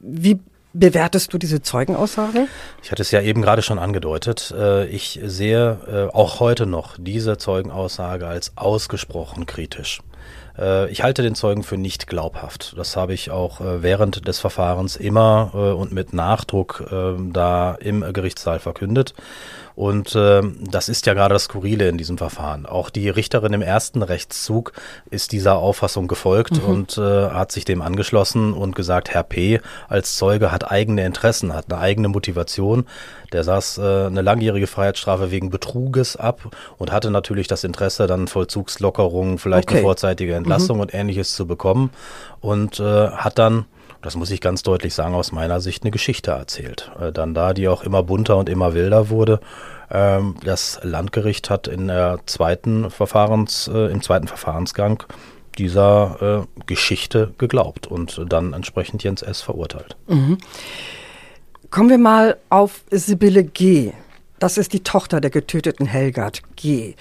Wie 0.00 0.40
bewertest 0.72 1.32
du 1.32 1.38
diese 1.38 1.62
Zeugenaussage? 1.62 2.46
Ich 2.82 2.90
hatte 2.90 3.02
es 3.02 3.10
ja 3.10 3.20
eben 3.20 3.42
gerade 3.42 3.62
schon 3.62 3.78
angedeutet. 3.78 4.54
Äh, 4.56 4.86
ich 4.86 5.20
sehe 5.24 6.10
äh, 6.12 6.14
auch 6.14 6.40
heute 6.40 6.66
noch 6.66 6.96
diese 6.98 7.38
Zeugenaussage 7.38 8.26
als 8.26 8.56
ausgesprochen 8.56 9.46
kritisch. 9.46 10.00
Äh, 10.58 10.90
ich 10.90 11.02
halte 11.02 11.22
den 11.22 11.34
Zeugen 11.34 11.62
für 11.62 11.76
nicht 11.76 12.06
glaubhaft. 12.06 12.74
Das 12.76 12.96
habe 12.96 13.14
ich 13.14 13.30
auch 13.30 13.60
während 13.60 14.28
des 14.28 14.38
Verfahrens 14.38 14.96
immer 14.96 15.54
und 15.54 15.92
mit 15.92 16.12
Nachdruck 16.12 16.84
da 17.32 17.74
im 17.74 18.12
Gerichtssaal 18.12 18.60
verkündet. 18.60 19.14
Und 19.74 20.14
äh, 20.14 20.42
das 20.70 20.88
ist 20.88 21.06
ja 21.06 21.14
gerade 21.14 21.34
das 21.34 21.44
Skurrile 21.44 21.88
in 21.88 21.98
diesem 21.98 22.18
Verfahren. 22.18 22.66
Auch 22.66 22.90
die 22.90 23.08
Richterin 23.08 23.52
im 23.52 23.62
ersten 23.62 24.02
Rechtszug 24.02 24.72
ist 25.10 25.32
dieser 25.32 25.56
Auffassung 25.56 26.08
gefolgt 26.08 26.62
mhm. 26.62 26.68
und 26.68 26.98
äh, 26.98 27.30
hat 27.30 27.52
sich 27.52 27.64
dem 27.64 27.82
angeschlossen 27.82 28.52
und 28.52 28.74
gesagt, 28.76 29.10
Herr 29.10 29.22
P. 29.22 29.60
als 29.88 30.16
Zeuge 30.16 30.52
hat 30.52 30.70
eigene 30.70 31.04
Interessen, 31.04 31.54
hat 31.54 31.72
eine 31.72 31.80
eigene 31.80 32.08
Motivation. 32.08 32.86
Der 33.32 33.44
saß 33.44 33.78
äh, 33.78 34.06
eine 34.06 34.22
langjährige 34.22 34.66
Freiheitsstrafe 34.66 35.30
wegen 35.30 35.50
Betruges 35.50 36.16
ab 36.16 36.54
und 36.78 36.92
hatte 36.92 37.10
natürlich 37.10 37.46
das 37.46 37.64
Interesse, 37.64 38.06
dann 38.06 38.28
Vollzugslockerungen, 38.28 39.38
vielleicht 39.38 39.68
okay. 39.68 39.78
eine 39.78 39.84
vorzeitige 39.84 40.34
Entlassung 40.34 40.76
mhm. 40.76 40.82
und 40.82 40.94
ähnliches 40.94 41.34
zu 41.34 41.46
bekommen. 41.46 41.90
Und 42.40 42.80
äh, 42.80 43.10
hat 43.10 43.38
dann 43.38 43.66
das 44.02 44.16
muss 44.16 44.30
ich 44.30 44.40
ganz 44.40 44.62
deutlich 44.62 44.94
sagen, 44.94 45.14
aus 45.14 45.32
meiner 45.32 45.60
Sicht 45.60 45.82
eine 45.82 45.90
Geschichte 45.90 46.30
erzählt. 46.30 46.90
Äh, 47.00 47.12
dann 47.12 47.34
da, 47.34 47.52
die 47.52 47.68
auch 47.68 47.82
immer 47.82 48.02
bunter 48.02 48.36
und 48.36 48.48
immer 48.48 48.74
wilder 48.74 49.10
wurde. 49.10 49.40
Ähm, 49.90 50.36
das 50.44 50.80
Landgericht 50.82 51.50
hat 51.50 51.68
in 51.68 51.88
der 51.88 52.20
zweiten 52.26 52.90
Verfahrens, 52.90 53.68
äh, 53.72 53.90
im 53.90 54.02
zweiten 54.02 54.28
Verfahrensgang 54.28 55.02
dieser 55.58 56.46
äh, 56.58 56.62
Geschichte 56.66 57.34
geglaubt 57.38 57.86
und 57.86 58.24
dann 58.28 58.52
entsprechend 58.52 59.02
Jens 59.02 59.22
S. 59.22 59.42
verurteilt. 59.42 59.96
Mhm. 60.06 60.38
Kommen 61.70 61.90
wir 61.90 61.98
mal 61.98 62.36
auf 62.48 62.82
Sibylle 62.90 63.44
G. 63.44 63.92
Das 64.38 64.56
ist 64.56 64.72
die 64.72 64.82
Tochter 64.82 65.20
der 65.20 65.30
getöteten 65.30 65.86
Helgard 65.86 66.42
G. 66.56 66.94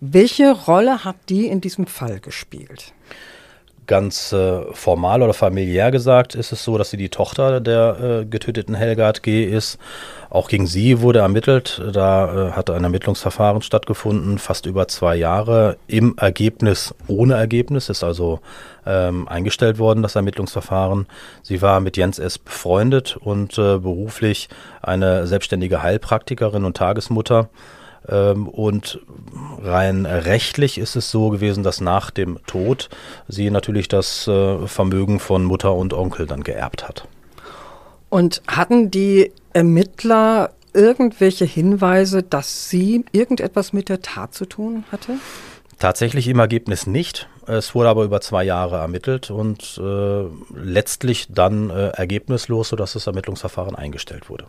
Welche 0.00 0.52
Rolle 0.52 1.04
hat 1.04 1.16
die 1.28 1.46
in 1.46 1.60
diesem 1.60 1.86
Fall 1.86 2.20
gespielt? 2.20 2.92
Ganz 3.86 4.32
äh, 4.32 4.62
formal 4.72 5.22
oder 5.22 5.34
familiär 5.34 5.90
gesagt 5.90 6.36
ist 6.36 6.52
es 6.52 6.62
so, 6.62 6.78
dass 6.78 6.90
sie 6.90 6.96
die 6.96 7.08
Tochter 7.08 7.60
der 7.60 8.20
äh, 8.20 8.24
getöteten 8.24 8.76
Helgard 8.76 9.24
G. 9.24 9.44
ist. 9.44 9.78
Auch 10.30 10.48
gegen 10.48 10.68
sie 10.68 11.00
wurde 11.00 11.18
ermittelt. 11.18 11.82
Da 11.92 12.48
äh, 12.48 12.52
hat 12.52 12.70
ein 12.70 12.84
Ermittlungsverfahren 12.84 13.60
stattgefunden, 13.60 14.38
fast 14.38 14.66
über 14.66 14.86
zwei 14.86 15.16
Jahre. 15.16 15.78
Im 15.88 16.16
Ergebnis 16.16 16.94
ohne 17.08 17.34
Ergebnis 17.34 17.88
ist 17.88 18.04
also 18.04 18.40
ähm, 18.86 19.26
eingestellt 19.26 19.78
worden, 19.78 20.02
das 20.02 20.14
Ermittlungsverfahren. 20.14 21.06
Sie 21.42 21.60
war 21.60 21.80
mit 21.80 21.96
Jens 21.96 22.20
S. 22.20 22.38
befreundet 22.38 23.16
und 23.16 23.58
äh, 23.58 23.78
beruflich 23.78 24.48
eine 24.80 25.26
selbstständige 25.26 25.82
Heilpraktikerin 25.82 26.64
und 26.64 26.76
Tagesmutter. 26.76 27.48
Ähm, 28.08 28.48
und 28.48 29.00
rein 29.62 30.06
rechtlich 30.06 30.78
ist 30.78 30.96
es 30.96 31.10
so 31.10 31.30
gewesen, 31.30 31.62
dass 31.62 31.80
nach 31.80 32.10
dem 32.10 32.38
Tod 32.46 32.88
sie 33.28 33.50
natürlich 33.50 33.88
das 33.88 34.26
äh, 34.26 34.66
Vermögen 34.66 35.20
von 35.20 35.44
Mutter 35.44 35.74
und 35.74 35.94
Onkel 35.94 36.26
dann 36.26 36.42
geerbt 36.42 36.86
hat. 36.86 37.06
Und 38.08 38.42
hatten 38.46 38.90
die 38.90 39.32
Ermittler 39.52 40.50
irgendwelche 40.74 41.44
Hinweise, 41.44 42.22
dass 42.22 42.68
sie 42.68 43.04
irgendetwas 43.12 43.72
mit 43.72 43.88
der 43.88 44.02
Tat 44.02 44.34
zu 44.34 44.46
tun 44.46 44.84
hatte? 44.90 45.14
Tatsächlich 45.78 46.28
im 46.28 46.38
Ergebnis 46.38 46.86
nicht. 46.86 47.28
Es 47.46 47.74
wurde 47.74 47.88
aber 47.88 48.04
über 48.04 48.20
zwei 48.20 48.44
Jahre 48.44 48.76
ermittelt 48.76 49.30
und 49.30 49.80
äh, 49.82 50.24
letztlich 50.54 51.26
dann 51.28 51.70
äh, 51.70 51.88
ergebnislos, 51.88 52.68
sodass 52.68 52.92
das 52.92 53.06
Ermittlungsverfahren 53.06 53.74
eingestellt 53.74 54.30
wurde. 54.30 54.46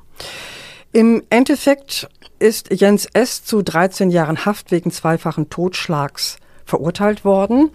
Im 0.95 1.23
Endeffekt 1.32 2.08
ist 2.38 2.71
Jens 2.71 3.08
S. 3.13 3.43
zu 3.43 3.63
13 3.63 4.12
Jahren 4.12 4.45
Haft 4.45 4.71
wegen 4.71 4.91
zweifachen 4.91 5.49
Totschlags 5.49 6.38
verurteilt 6.65 7.25
worden. 7.25 7.71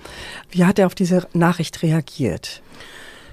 Wie 0.50 0.64
hat 0.64 0.78
er 0.78 0.86
auf 0.86 0.94
diese 0.94 1.26
Nachricht 1.32 1.82
reagiert? 1.82 2.62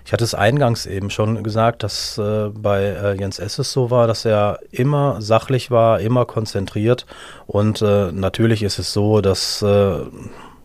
Ich 0.04 0.12
hatte 0.12 0.24
es 0.24 0.34
eingangs 0.34 0.88
eben 0.88 1.12
schon 1.12 1.43
gesagt, 1.43 1.84
dass 1.84 2.17
äh, 2.17 2.50
bei 2.50 2.82
äh, 2.82 3.13
Jens 3.13 3.38
S. 3.38 3.60
es 3.60 3.71
so 3.71 3.91
war, 3.91 4.08
dass 4.08 4.26
er 4.26 4.60
immer 4.71 5.21
sachlich 5.21 5.69
war, 5.69 6.00
immer 6.00 6.26
konzentriert. 6.26 7.06
Und 7.45 7.84
äh, 7.84 8.12
natürlich 8.12 8.63
ist 8.63 8.80
es 8.80 8.91
so, 8.91 9.21
dass 9.21 9.62
äh, 9.62 9.98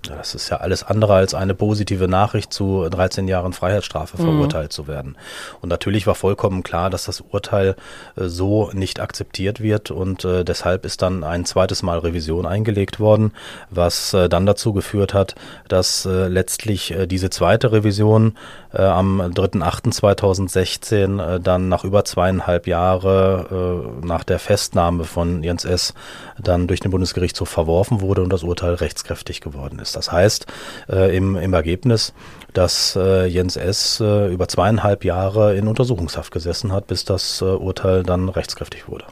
das 0.02 0.34
ist 0.34 0.50
ja 0.50 0.58
alles 0.58 0.82
andere 0.82 1.14
als 1.14 1.34
eine 1.34 1.54
positive 1.54 2.08
Nachricht, 2.08 2.52
zu 2.52 2.88
13 2.88 3.28
Jahren 3.28 3.52
Freiheitsstrafe 3.52 4.20
mhm. 4.20 4.26
verurteilt 4.26 4.72
zu 4.72 4.88
werden. 4.88 5.16
Und 5.60 5.68
natürlich 5.68 6.06
war 6.06 6.14
vollkommen 6.14 6.62
klar, 6.62 6.90
dass 6.90 7.04
das 7.04 7.20
Urteil 7.20 7.76
äh, 8.16 8.28
so 8.28 8.70
nicht 8.72 9.00
akzeptiert 9.00 9.60
wird 9.60 9.90
und 9.90 10.24
äh, 10.24 10.44
deshalb 10.44 10.84
ist 10.84 11.02
dann 11.02 11.24
ein 11.24 11.44
zweites 11.44 11.82
Mal 11.82 11.98
Revision 11.98 12.46
eingelegt 12.46 13.00
worden, 13.00 13.32
was 13.70 14.14
äh, 14.14 14.28
dann 14.28 14.46
dazu 14.46 14.72
geführt 14.72 15.14
hat, 15.14 15.34
dass 15.68 16.04
letztlich 16.04 16.94
diese 17.06 17.30
zweite 17.30 17.72
Revision 17.72 18.36
am 18.72 19.20
3.8.2016 19.20 21.38
dann 21.38 21.68
nach 21.68 21.84
über 21.84 22.04
zweieinhalb 22.04 22.66
Jahre 22.66 23.92
nach 24.02 24.24
der 24.24 24.38
Festnahme 24.38 25.04
von 25.04 25.42
Jens 25.42 25.64
S. 25.64 25.94
dann 26.38 26.66
durch 26.66 26.80
den 26.80 26.90
Bundesgerichtshof 26.90 27.48
verworfen 27.48 28.00
wurde 28.00 28.22
und 28.22 28.32
das 28.32 28.42
Urteil 28.42 28.74
rechtskräftig 28.74 29.40
geworden 29.40 29.78
ist. 29.78 29.89
Das 29.92 30.10
heißt 30.12 30.46
äh, 30.88 31.16
im, 31.16 31.36
im 31.36 31.52
Ergebnis, 31.52 32.12
dass 32.52 32.96
äh, 32.96 33.26
Jens 33.26 33.56
S. 33.56 34.00
Äh, 34.00 34.32
über 34.32 34.48
zweieinhalb 34.48 35.04
Jahre 35.04 35.56
in 35.56 35.68
Untersuchungshaft 35.68 36.32
gesessen 36.32 36.72
hat, 36.72 36.86
bis 36.86 37.04
das 37.04 37.40
äh, 37.40 37.44
Urteil 37.44 38.02
dann 38.02 38.28
rechtskräftig 38.28 38.88
wurde. 38.88 39.04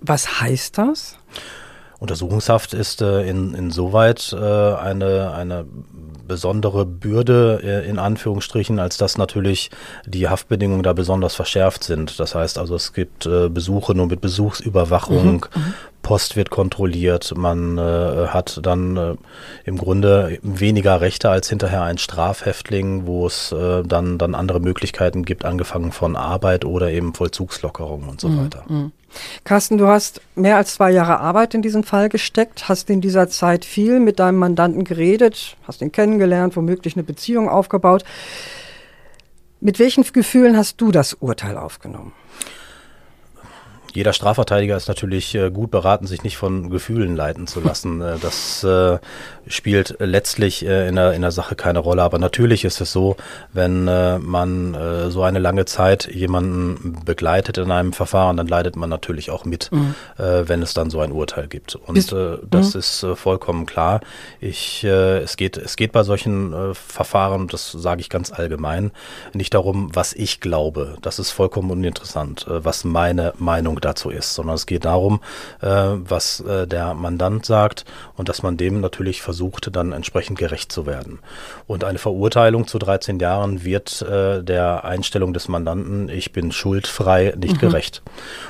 Was 0.00 0.40
heißt 0.40 0.78
das? 0.78 1.16
Untersuchungshaft 2.02 2.74
ist 2.74 3.00
äh, 3.00 3.22
in, 3.28 3.54
insoweit 3.54 4.32
äh, 4.32 4.36
eine, 4.36 5.32
eine 5.36 5.64
besondere 6.26 6.84
Bürde 6.84 7.60
äh, 7.62 7.88
in 7.88 8.00
Anführungsstrichen, 8.00 8.80
als 8.80 8.96
dass 8.96 9.18
natürlich 9.18 9.70
die 10.04 10.28
Haftbedingungen 10.28 10.82
da 10.82 10.94
besonders 10.94 11.36
verschärft 11.36 11.84
sind. 11.84 12.18
Das 12.18 12.34
heißt 12.34 12.58
also, 12.58 12.74
es 12.74 12.92
gibt 12.92 13.26
äh, 13.26 13.48
Besuche 13.48 13.94
nur 13.94 14.08
mit 14.08 14.20
Besuchsüberwachung, 14.20 15.46
mhm. 15.54 15.74
Post 16.12 16.36
wird 16.36 16.50
kontrolliert, 16.50 17.32
man 17.38 17.78
äh, 17.78 18.26
hat 18.26 18.60
dann 18.64 18.98
äh, 18.98 19.14
im 19.64 19.78
Grunde 19.78 20.38
weniger 20.42 21.00
Rechte 21.00 21.30
als 21.30 21.48
hinterher 21.48 21.84
ein 21.84 21.96
Strafhäftling, 21.96 23.06
wo 23.06 23.26
es 23.26 23.50
äh, 23.50 23.82
dann, 23.82 24.18
dann 24.18 24.34
andere 24.34 24.60
Möglichkeiten 24.60 25.24
gibt, 25.24 25.46
angefangen 25.46 25.90
von 25.90 26.14
Arbeit 26.14 26.66
oder 26.66 26.90
eben 26.90 27.14
Vollzugslockerung 27.14 28.10
und 28.10 28.20
so 28.20 28.28
mhm. 28.28 28.44
weiter. 28.44 28.64
Mhm. 28.68 28.92
Carsten, 29.44 29.78
du 29.78 29.86
hast 29.86 30.20
mehr 30.34 30.58
als 30.58 30.74
zwei 30.74 30.90
Jahre 30.90 31.18
Arbeit 31.18 31.54
in 31.54 31.62
diesen 31.62 31.82
Fall 31.82 32.10
gesteckt, 32.10 32.68
hast 32.68 32.90
in 32.90 33.00
dieser 33.00 33.30
Zeit 33.30 33.64
viel 33.64 33.98
mit 33.98 34.18
deinem 34.18 34.36
Mandanten 34.36 34.84
geredet, 34.84 35.56
hast 35.66 35.80
ihn 35.80 35.92
kennengelernt, 35.92 36.56
womöglich 36.56 36.94
eine 36.94 37.04
Beziehung 37.04 37.48
aufgebaut. 37.48 38.04
Mit 39.60 39.78
welchen 39.78 40.02
Gefühlen 40.02 40.58
hast 40.58 40.78
du 40.78 40.92
das 40.92 41.14
Urteil 41.14 41.56
aufgenommen? 41.56 42.12
Jeder 43.94 44.12
Strafverteidiger 44.12 44.76
ist 44.76 44.88
natürlich 44.88 45.34
äh, 45.34 45.50
gut 45.50 45.70
beraten, 45.70 46.06
sich 46.06 46.22
nicht 46.22 46.36
von 46.36 46.70
Gefühlen 46.70 47.14
leiten 47.14 47.46
zu 47.46 47.60
lassen. 47.60 48.00
Äh, 48.00 48.18
das 48.20 48.64
äh, 48.64 48.98
spielt 49.46 49.96
letztlich 49.98 50.64
in, 50.64 50.96
der, 50.96 51.12
in 51.12 51.22
der 51.22 51.30
Sache 51.30 51.56
keine 51.56 51.80
Rolle. 51.80 52.02
Aber 52.02 52.18
natürlich 52.18 52.64
ist 52.64 52.80
es 52.80 52.92
so, 52.92 53.16
wenn 53.52 53.84
man 53.84 54.76
so 55.10 55.22
eine 55.24 55.40
lange 55.40 55.64
Zeit 55.64 56.06
jemanden 56.06 57.02
begleitet 57.04 57.58
in 57.58 57.72
einem 57.72 57.92
Verfahren, 57.92 58.36
dann 58.36 58.46
leidet 58.46 58.76
man 58.76 58.88
natürlich 58.88 59.30
auch 59.30 59.44
mit, 59.44 59.70
mhm. 59.72 59.94
wenn 60.16 60.62
es 60.62 60.74
dann 60.74 60.90
so 60.90 61.00
ein 61.00 61.10
Urteil 61.10 61.48
gibt. 61.48 61.74
Und 61.74 61.98
das 62.50 62.74
mhm. 62.74 62.78
ist 62.78 63.06
vollkommen 63.14 63.66
klar. 63.66 64.00
Ich, 64.40 64.84
es, 64.84 65.36
geht, 65.36 65.56
es 65.56 65.74
geht 65.74 65.90
bei 65.90 66.04
solchen 66.04 66.54
Verfahren, 66.74 67.48
das 67.48 67.72
sage 67.72 68.00
ich 68.00 68.10
ganz 68.10 68.32
allgemein, 68.32 68.92
nicht 69.32 69.54
darum, 69.54 69.90
was 69.92 70.12
ich 70.12 70.40
glaube. 70.40 70.98
Das 71.02 71.18
ist 71.18 71.32
vollkommen 71.32 71.70
uninteressant, 71.72 72.46
was 72.48 72.84
meine 72.84 73.34
Meinung 73.38 73.80
dazu 73.84 74.10
ist, 74.10 74.34
sondern 74.34 74.54
es 74.56 74.66
geht 74.66 74.84
darum, 74.84 75.20
äh, 75.60 75.66
was 75.68 76.40
äh, 76.40 76.66
der 76.66 76.94
Mandant 76.94 77.46
sagt 77.46 77.84
und 78.16 78.28
dass 78.28 78.42
man 78.42 78.56
dem 78.56 78.80
natürlich 78.80 79.22
versucht, 79.22 79.74
dann 79.74 79.92
entsprechend 79.92 80.38
gerecht 80.38 80.72
zu 80.72 80.86
werden. 80.86 81.18
Und 81.66 81.84
eine 81.84 81.98
Verurteilung 81.98 82.66
zu 82.66 82.78
13 82.78 83.18
Jahren 83.18 83.64
wird 83.64 84.02
äh, 84.02 84.42
der 84.42 84.84
Einstellung 84.84 85.32
des 85.32 85.48
Mandanten, 85.48 86.08
ich 86.08 86.32
bin 86.32 86.52
schuldfrei, 86.52 87.34
nicht 87.36 87.56
mhm. 87.56 87.58
gerecht. 87.58 88.02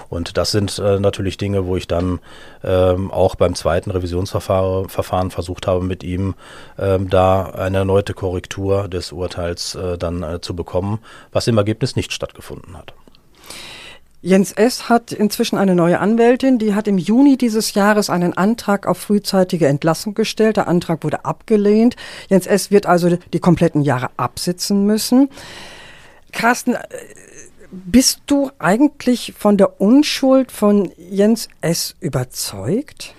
Und 0.09 0.37
das 0.37 0.51
sind 0.51 0.79
äh, 0.79 0.99
natürlich 0.99 1.37
Dinge, 1.37 1.67
wo 1.67 1.77
ich 1.77 1.89
dann 1.89 2.21
ähm, 2.65 3.11
auch 3.11 3.35
beim 3.35 3.55
zweiten 3.55 3.91
Revisionsverfahren 3.91 5.31
versucht 5.31 5.67
habe, 5.67 5.85
mit 5.85 6.05
ihm 6.05 6.35
ähm, 6.79 7.09
da 7.09 7.45
eine 7.45 7.79
erneute 7.79 8.15
Korrektur 8.15 8.89
des 8.89 9.13
Urteils 9.13 9.75
äh, 9.75 9.99
dann 9.99 10.23
äh, 10.23 10.41
zu 10.41 10.55
bekommen, 10.55 10.99
was 11.33 11.47
im 11.47 11.59
Ergebnis 11.59 11.97
nicht 11.97 12.13
stattgefunden 12.13 12.77
hat. 12.77 12.95
Jens 14.25 14.53
S. 14.53 14.89
hat 14.89 15.11
inzwischen 15.11 15.59
eine 15.59 15.75
neue 15.75 15.99
Anwältin, 15.99 16.61
die 16.61 16.77
hat 16.77 16.87
im 16.87 16.97
Juni 16.97 17.37
dieses 17.37 17.75
Jahres 17.75 18.09
einen 18.09 18.33
Antrag 18.33 18.87
auf 18.87 18.99
frühzeitige 18.99 19.67
Entlassung 19.67 20.15
gestellt. 20.15 20.57
Der 20.57 20.69
Antrag 20.69 21.03
wurde 21.03 21.25
abgelehnt. 21.25 21.97
Jens 22.29 22.47
S. 22.47 22.71
wird 22.71 22.87
also 22.87 23.17
die 23.33 23.41
kompletten 23.41 23.83
Jahre 23.83 24.11
absitzen 24.17 24.87
müssen. 24.87 25.29
Carsten, 26.31 26.77
bist 27.73 28.21
du 28.27 28.53
eigentlich 28.61 29.35
von 29.37 29.57
der 29.57 29.81
Unschuld 29.81 30.53
von 30.53 30.93
Jens 30.97 31.49
S. 31.61 31.97
überzeugt? 31.99 33.15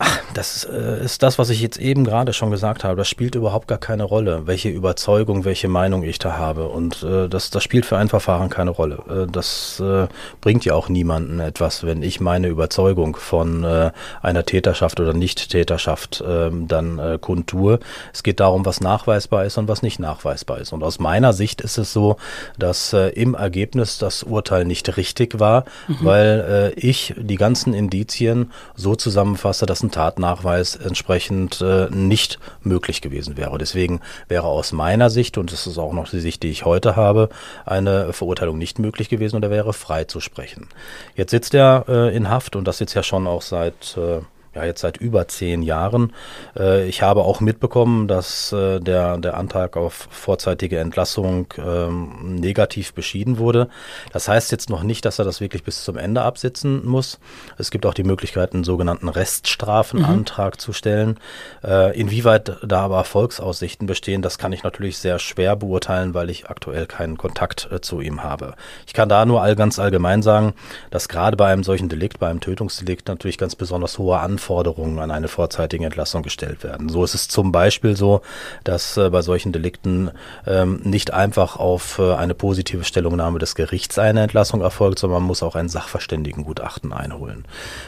Ach, 0.00 0.20
das 0.32 0.64
äh, 0.64 1.04
ist 1.04 1.24
das, 1.24 1.40
was 1.40 1.50
ich 1.50 1.60
jetzt 1.60 1.78
eben 1.78 2.04
gerade 2.04 2.32
schon 2.32 2.52
gesagt 2.52 2.84
habe. 2.84 2.94
Das 2.94 3.08
spielt 3.08 3.34
überhaupt 3.34 3.66
gar 3.66 3.78
keine 3.78 4.04
Rolle, 4.04 4.46
welche 4.46 4.68
Überzeugung, 4.68 5.44
welche 5.44 5.66
Meinung 5.66 6.04
ich 6.04 6.20
da 6.20 6.36
habe. 6.36 6.68
Und 6.68 7.02
äh, 7.02 7.28
das, 7.28 7.50
das 7.50 7.64
spielt 7.64 7.84
für 7.84 7.96
ein 7.96 8.08
Verfahren 8.08 8.48
keine 8.48 8.70
Rolle. 8.70 9.02
Äh, 9.08 9.26
das 9.30 9.80
äh, 9.80 10.06
bringt 10.40 10.64
ja 10.64 10.74
auch 10.74 10.88
niemanden 10.88 11.40
etwas, 11.40 11.84
wenn 11.84 12.04
ich 12.04 12.20
meine 12.20 12.46
Überzeugung 12.46 13.16
von 13.16 13.64
äh, 13.64 13.90
einer 14.22 14.44
Täterschaft 14.44 15.00
oder 15.00 15.14
Nicht-Täterschaft 15.14 16.22
ähm, 16.24 16.68
dann 16.68 17.00
äh, 17.00 17.18
kundtue. 17.20 17.80
Es 18.12 18.22
geht 18.22 18.38
darum, 18.38 18.64
was 18.64 18.80
nachweisbar 18.80 19.46
ist 19.46 19.58
und 19.58 19.66
was 19.66 19.82
nicht 19.82 19.98
nachweisbar 19.98 20.58
ist. 20.58 20.72
Und 20.72 20.84
aus 20.84 21.00
meiner 21.00 21.32
Sicht 21.32 21.60
ist 21.60 21.76
es 21.76 21.92
so, 21.92 22.16
dass 22.56 22.92
im 22.92 23.34
Ergebnis 23.34 23.98
das 23.98 24.22
Urteil 24.22 24.64
nicht 24.64 24.96
richtig 24.96 25.40
war, 25.40 25.64
mhm. 25.88 25.96
weil 26.02 26.72
ich 26.76 27.14
die 27.16 27.36
ganzen 27.36 27.74
Indizien 27.74 28.52
so 28.74 28.94
zusammenfasse, 28.94 29.66
dass 29.66 29.82
ein 29.82 29.87
Tatnachweis 29.90 30.76
entsprechend 30.76 31.60
äh, 31.60 31.88
nicht 31.90 32.38
möglich 32.62 33.00
gewesen 33.00 33.36
wäre. 33.36 33.58
Deswegen 33.58 34.00
wäre 34.28 34.46
aus 34.46 34.72
meiner 34.72 35.10
Sicht, 35.10 35.38
und 35.38 35.52
das 35.52 35.66
ist 35.66 35.78
auch 35.78 35.92
noch 35.92 36.08
die 36.08 36.20
Sicht, 36.20 36.42
die 36.42 36.50
ich 36.50 36.64
heute 36.64 36.96
habe, 36.96 37.28
eine 37.66 38.12
Verurteilung 38.12 38.58
nicht 38.58 38.78
möglich 38.78 39.08
gewesen 39.08 39.36
und 39.36 39.42
er 39.42 39.50
wäre 39.50 39.72
frei 39.72 40.04
zu 40.04 40.20
sprechen. 40.20 40.68
Jetzt 41.14 41.30
sitzt 41.30 41.54
er 41.54 41.84
äh, 41.88 42.16
in 42.16 42.28
Haft 42.28 42.56
und 42.56 42.66
das 42.66 42.78
sitzt 42.78 42.94
ja 42.94 43.02
schon 43.02 43.26
auch 43.26 43.42
seit 43.42 43.96
äh, 43.96 44.20
ja 44.58 44.64
jetzt 44.64 44.80
seit 44.80 44.96
über 44.96 45.28
zehn 45.28 45.62
Jahren. 45.62 46.12
Äh, 46.56 46.88
ich 46.88 47.02
habe 47.02 47.22
auch 47.22 47.40
mitbekommen, 47.40 48.08
dass 48.08 48.52
äh, 48.52 48.80
der, 48.80 49.18
der 49.18 49.36
Antrag 49.36 49.76
auf 49.76 50.08
vorzeitige 50.10 50.78
Entlassung 50.78 51.46
ähm, 51.58 52.36
negativ 52.36 52.92
beschieden 52.92 53.38
wurde. 53.38 53.68
Das 54.12 54.28
heißt 54.28 54.52
jetzt 54.52 54.70
noch 54.70 54.82
nicht, 54.82 55.04
dass 55.04 55.18
er 55.18 55.24
das 55.24 55.40
wirklich 55.40 55.62
bis 55.62 55.84
zum 55.84 55.96
Ende 55.96 56.22
absitzen 56.22 56.86
muss. 56.86 57.18
Es 57.56 57.70
gibt 57.70 57.86
auch 57.86 57.94
die 57.94 58.04
Möglichkeit, 58.04 58.52
einen 58.52 58.64
sogenannten 58.64 59.08
Reststrafenantrag 59.08 60.54
mhm. 60.54 60.58
zu 60.58 60.72
stellen. 60.72 61.18
Äh, 61.64 61.98
inwieweit 61.98 62.56
da 62.62 62.80
aber 62.80 62.98
Erfolgsaussichten 62.98 63.86
bestehen, 63.86 64.22
das 64.22 64.38
kann 64.38 64.52
ich 64.52 64.62
natürlich 64.62 64.98
sehr 64.98 65.18
schwer 65.18 65.56
beurteilen, 65.56 66.14
weil 66.14 66.30
ich 66.30 66.50
aktuell 66.50 66.86
keinen 66.86 67.16
Kontakt 67.16 67.68
äh, 67.70 67.80
zu 67.80 68.00
ihm 68.00 68.22
habe. 68.22 68.54
Ich 68.86 68.92
kann 68.92 69.08
da 69.08 69.24
nur 69.24 69.42
all 69.42 69.56
ganz 69.56 69.78
allgemein 69.78 70.22
sagen, 70.22 70.54
dass 70.90 71.08
gerade 71.08 71.36
bei 71.36 71.52
einem 71.52 71.64
solchen 71.64 71.88
Delikt, 71.88 72.18
bei 72.18 72.28
einem 72.28 72.40
Tötungsdelikt 72.40 73.08
natürlich 73.08 73.38
ganz 73.38 73.54
besonders 73.54 73.98
hohe 73.98 74.18
Anforderungen 74.18 74.47
an 74.48 75.10
eine 75.10 75.28
vorzeitige 75.28 75.84
Entlassung 75.84 76.22
gestellt 76.22 76.64
werden. 76.64 76.88
So 76.88 77.04
ist 77.04 77.14
es 77.14 77.28
zum 77.28 77.52
Beispiel 77.52 77.96
so, 77.96 78.22
dass 78.64 78.96
äh, 78.96 79.10
bei 79.10 79.22
solchen 79.22 79.52
Delikten 79.52 80.10
ähm, 80.46 80.80
nicht 80.84 81.12
einfach 81.12 81.56
auf 81.56 81.98
äh, 81.98 82.14
eine 82.14 82.34
positive 82.34 82.84
Stellungnahme 82.84 83.38
des 83.38 83.54
Gerichts 83.54 83.98
eine 83.98 84.22
Entlassung 84.22 84.60
erfolgt, 84.60 84.98
sondern 84.98 85.20
man 85.20 85.26
muss 85.26 85.42
auch 85.42 85.54
ein 85.54 85.68
Sachverständigengutachten 85.68 86.92
einholen. 86.92 87.44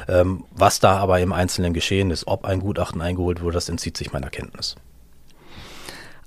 Ähm, 0.08 0.44
was 0.52 0.80
da 0.80 0.98
aber 0.98 1.20
im 1.20 1.32
Einzelnen 1.32 1.72
geschehen 1.72 2.10
ist, 2.10 2.26
ob 2.26 2.44
ein 2.44 2.60
Gutachten 2.60 3.00
eingeholt 3.00 3.42
wurde, 3.42 3.54
das 3.54 3.68
entzieht 3.68 3.96
sich 3.96 4.12
meiner 4.12 4.30
Kenntnis. 4.30 4.76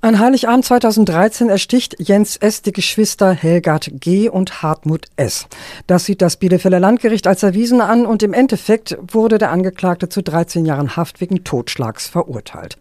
An 0.04 0.18
Heiligabend 0.18 0.66
2013 0.66 1.48
ersticht 1.48 1.96
Jens 1.98 2.36
S. 2.36 2.60
die 2.60 2.72
Geschwister 2.72 3.32
Helgard 3.32 3.90
G. 3.90 4.28
und 4.28 4.60
Hartmut 4.60 5.06
S. 5.16 5.46
Das 5.86 6.04
sieht 6.04 6.20
das 6.20 6.36
Bielefelder 6.36 6.78
Landgericht 6.78 7.26
als 7.26 7.42
erwiesen 7.42 7.80
an 7.80 8.04
und 8.04 8.22
im 8.22 8.34
Endeffekt 8.34 8.98
wurde 9.00 9.38
der 9.38 9.50
Angeklagte 9.50 10.10
zu 10.10 10.22
13 10.22 10.66
Jahren 10.66 10.94
Haft 10.94 11.22
wegen 11.22 11.42
Totschlags 11.42 12.06
verurteilt. 12.06 12.76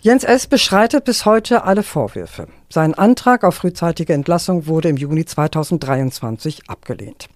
Jens 0.00 0.22
S. 0.22 0.46
beschreitet 0.46 1.02
bis 1.02 1.24
heute 1.24 1.64
alle 1.64 1.82
Vorwürfe. 1.82 2.46
Sein 2.68 2.94
Antrag 2.94 3.44
auf 3.44 3.54
frühzeitige 3.54 4.12
Entlassung 4.12 4.66
wurde 4.66 4.88
im 4.88 4.96
Juni 4.96 5.24
2023 5.24 6.68
abgelehnt. 6.68 7.28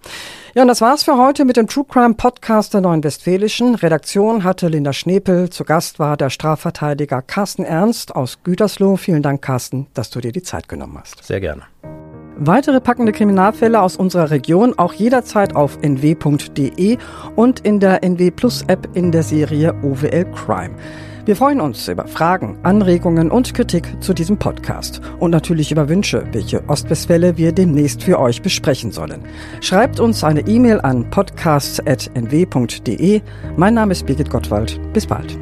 Ja, 0.54 0.62
und 0.62 0.68
das 0.68 0.80
war's 0.80 1.04
für 1.04 1.16
heute 1.16 1.44
mit 1.44 1.56
dem 1.56 1.68
True 1.68 1.84
Crime 1.88 2.14
Podcast 2.14 2.74
der 2.74 2.80
Neuen 2.80 3.04
Westfälischen. 3.04 3.74
Redaktion 3.74 4.42
hatte 4.42 4.68
Linda 4.68 4.92
Schnepel. 4.92 5.50
Zu 5.50 5.64
Gast 5.64 5.98
war 5.98 6.16
der 6.16 6.30
Strafverteidiger 6.30 7.22
Carsten 7.22 7.64
Ernst 7.64 8.16
aus 8.16 8.38
Gütersloh. 8.42 8.96
Vielen 8.96 9.22
Dank, 9.22 9.42
Carsten, 9.42 9.86
dass 9.94 10.10
du 10.10 10.20
dir 10.20 10.32
die 10.32 10.42
Zeit 10.42 10.68
genommen 10.68 10.98
hast. 10.98 11.22
Sehr 11.22 11.40
gerne. 11.40 11.62
Weitere 12.40 12.80
packende 12.80 13.10
Kriminalfälle 13.10 13.82
aus 13.82 13.96
unserer 13.96 14.30
Region 14.30 14.78
auch 14.78 14.92
jederzeit 14.92 15.56
auf 15.56 15.76
nw.de 15.82 16.96
und 17.34 17.60
in 17.60 17.80
der 17.80 18.04
NW 18.04 18.30
Plus 18.30 18.62
App 18.68 18.88
in 18.94 19.10
der 19.10 19.24
Serie 19.24 19.74
OWL 19.82 20.24
Crime. 20.32 20.76
Wir 21.28 21.36
freuen 21.36 21.60
uns 21.60 21.86
über 21.88 22.08
Fragen, 22.08 22.58
Anregungen 22.62 23.30
und 23.30 23.52
Kritik 23.52 24.02
zu 24.02 24.14
diesem 24.14 24.38
Podcast 24.38 25.02
und 25.18 25.30
natürlich 25.30 25.70
über 25.70 25.90
Wünsche, 25.90 26.26
welche 26.32 26.66
Ostwestfälle 26.70 27.36
wir 27.36 27.52
demnächst 27.52 28.02
für 28.02 28.18
euch 28.18 28.40
besprechen 28.40 28.92
sollen. 28.92 29.20
Schreibt 29.60 30.00
uns 30.00 30.24
eine 30.24 30.48
E-Mail 30.48 30.80
an 30.80 31.10
podcasts.nw.de. 31.10 33.20
Mein 33.58 33.74
Name 33.74 33.92
ist 33.92 34.06
Birgit 34.06 34.30
Gottwald. 34.30 34.80
Bis 34.94 35.06
bald. 35.06 35.38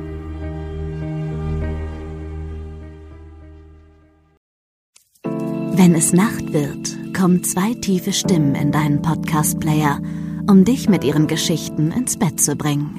Wenn 5.22 5.94
es 5.94 6.12
Nacht 6.12 6.52
wird, 6.52 7.14
kommen 7.16 7.44
zwei 7.44 7.74
tiefe 7.74 8.12
Stimmen 8.12 8.56
in 8.56 8.72
deinen 8.72 9.02
Podcast-Player, 9.02 10.00
um 10.50 10.64
dich 10.64 10.88
mit 10.88 11.04
ihren 11.04 11.28
Geschichten 11.28 11.92
ins 11.92 12.16
Bett 12.16 12.40
zu 12.40 12.56
bringen. 12.56 12.98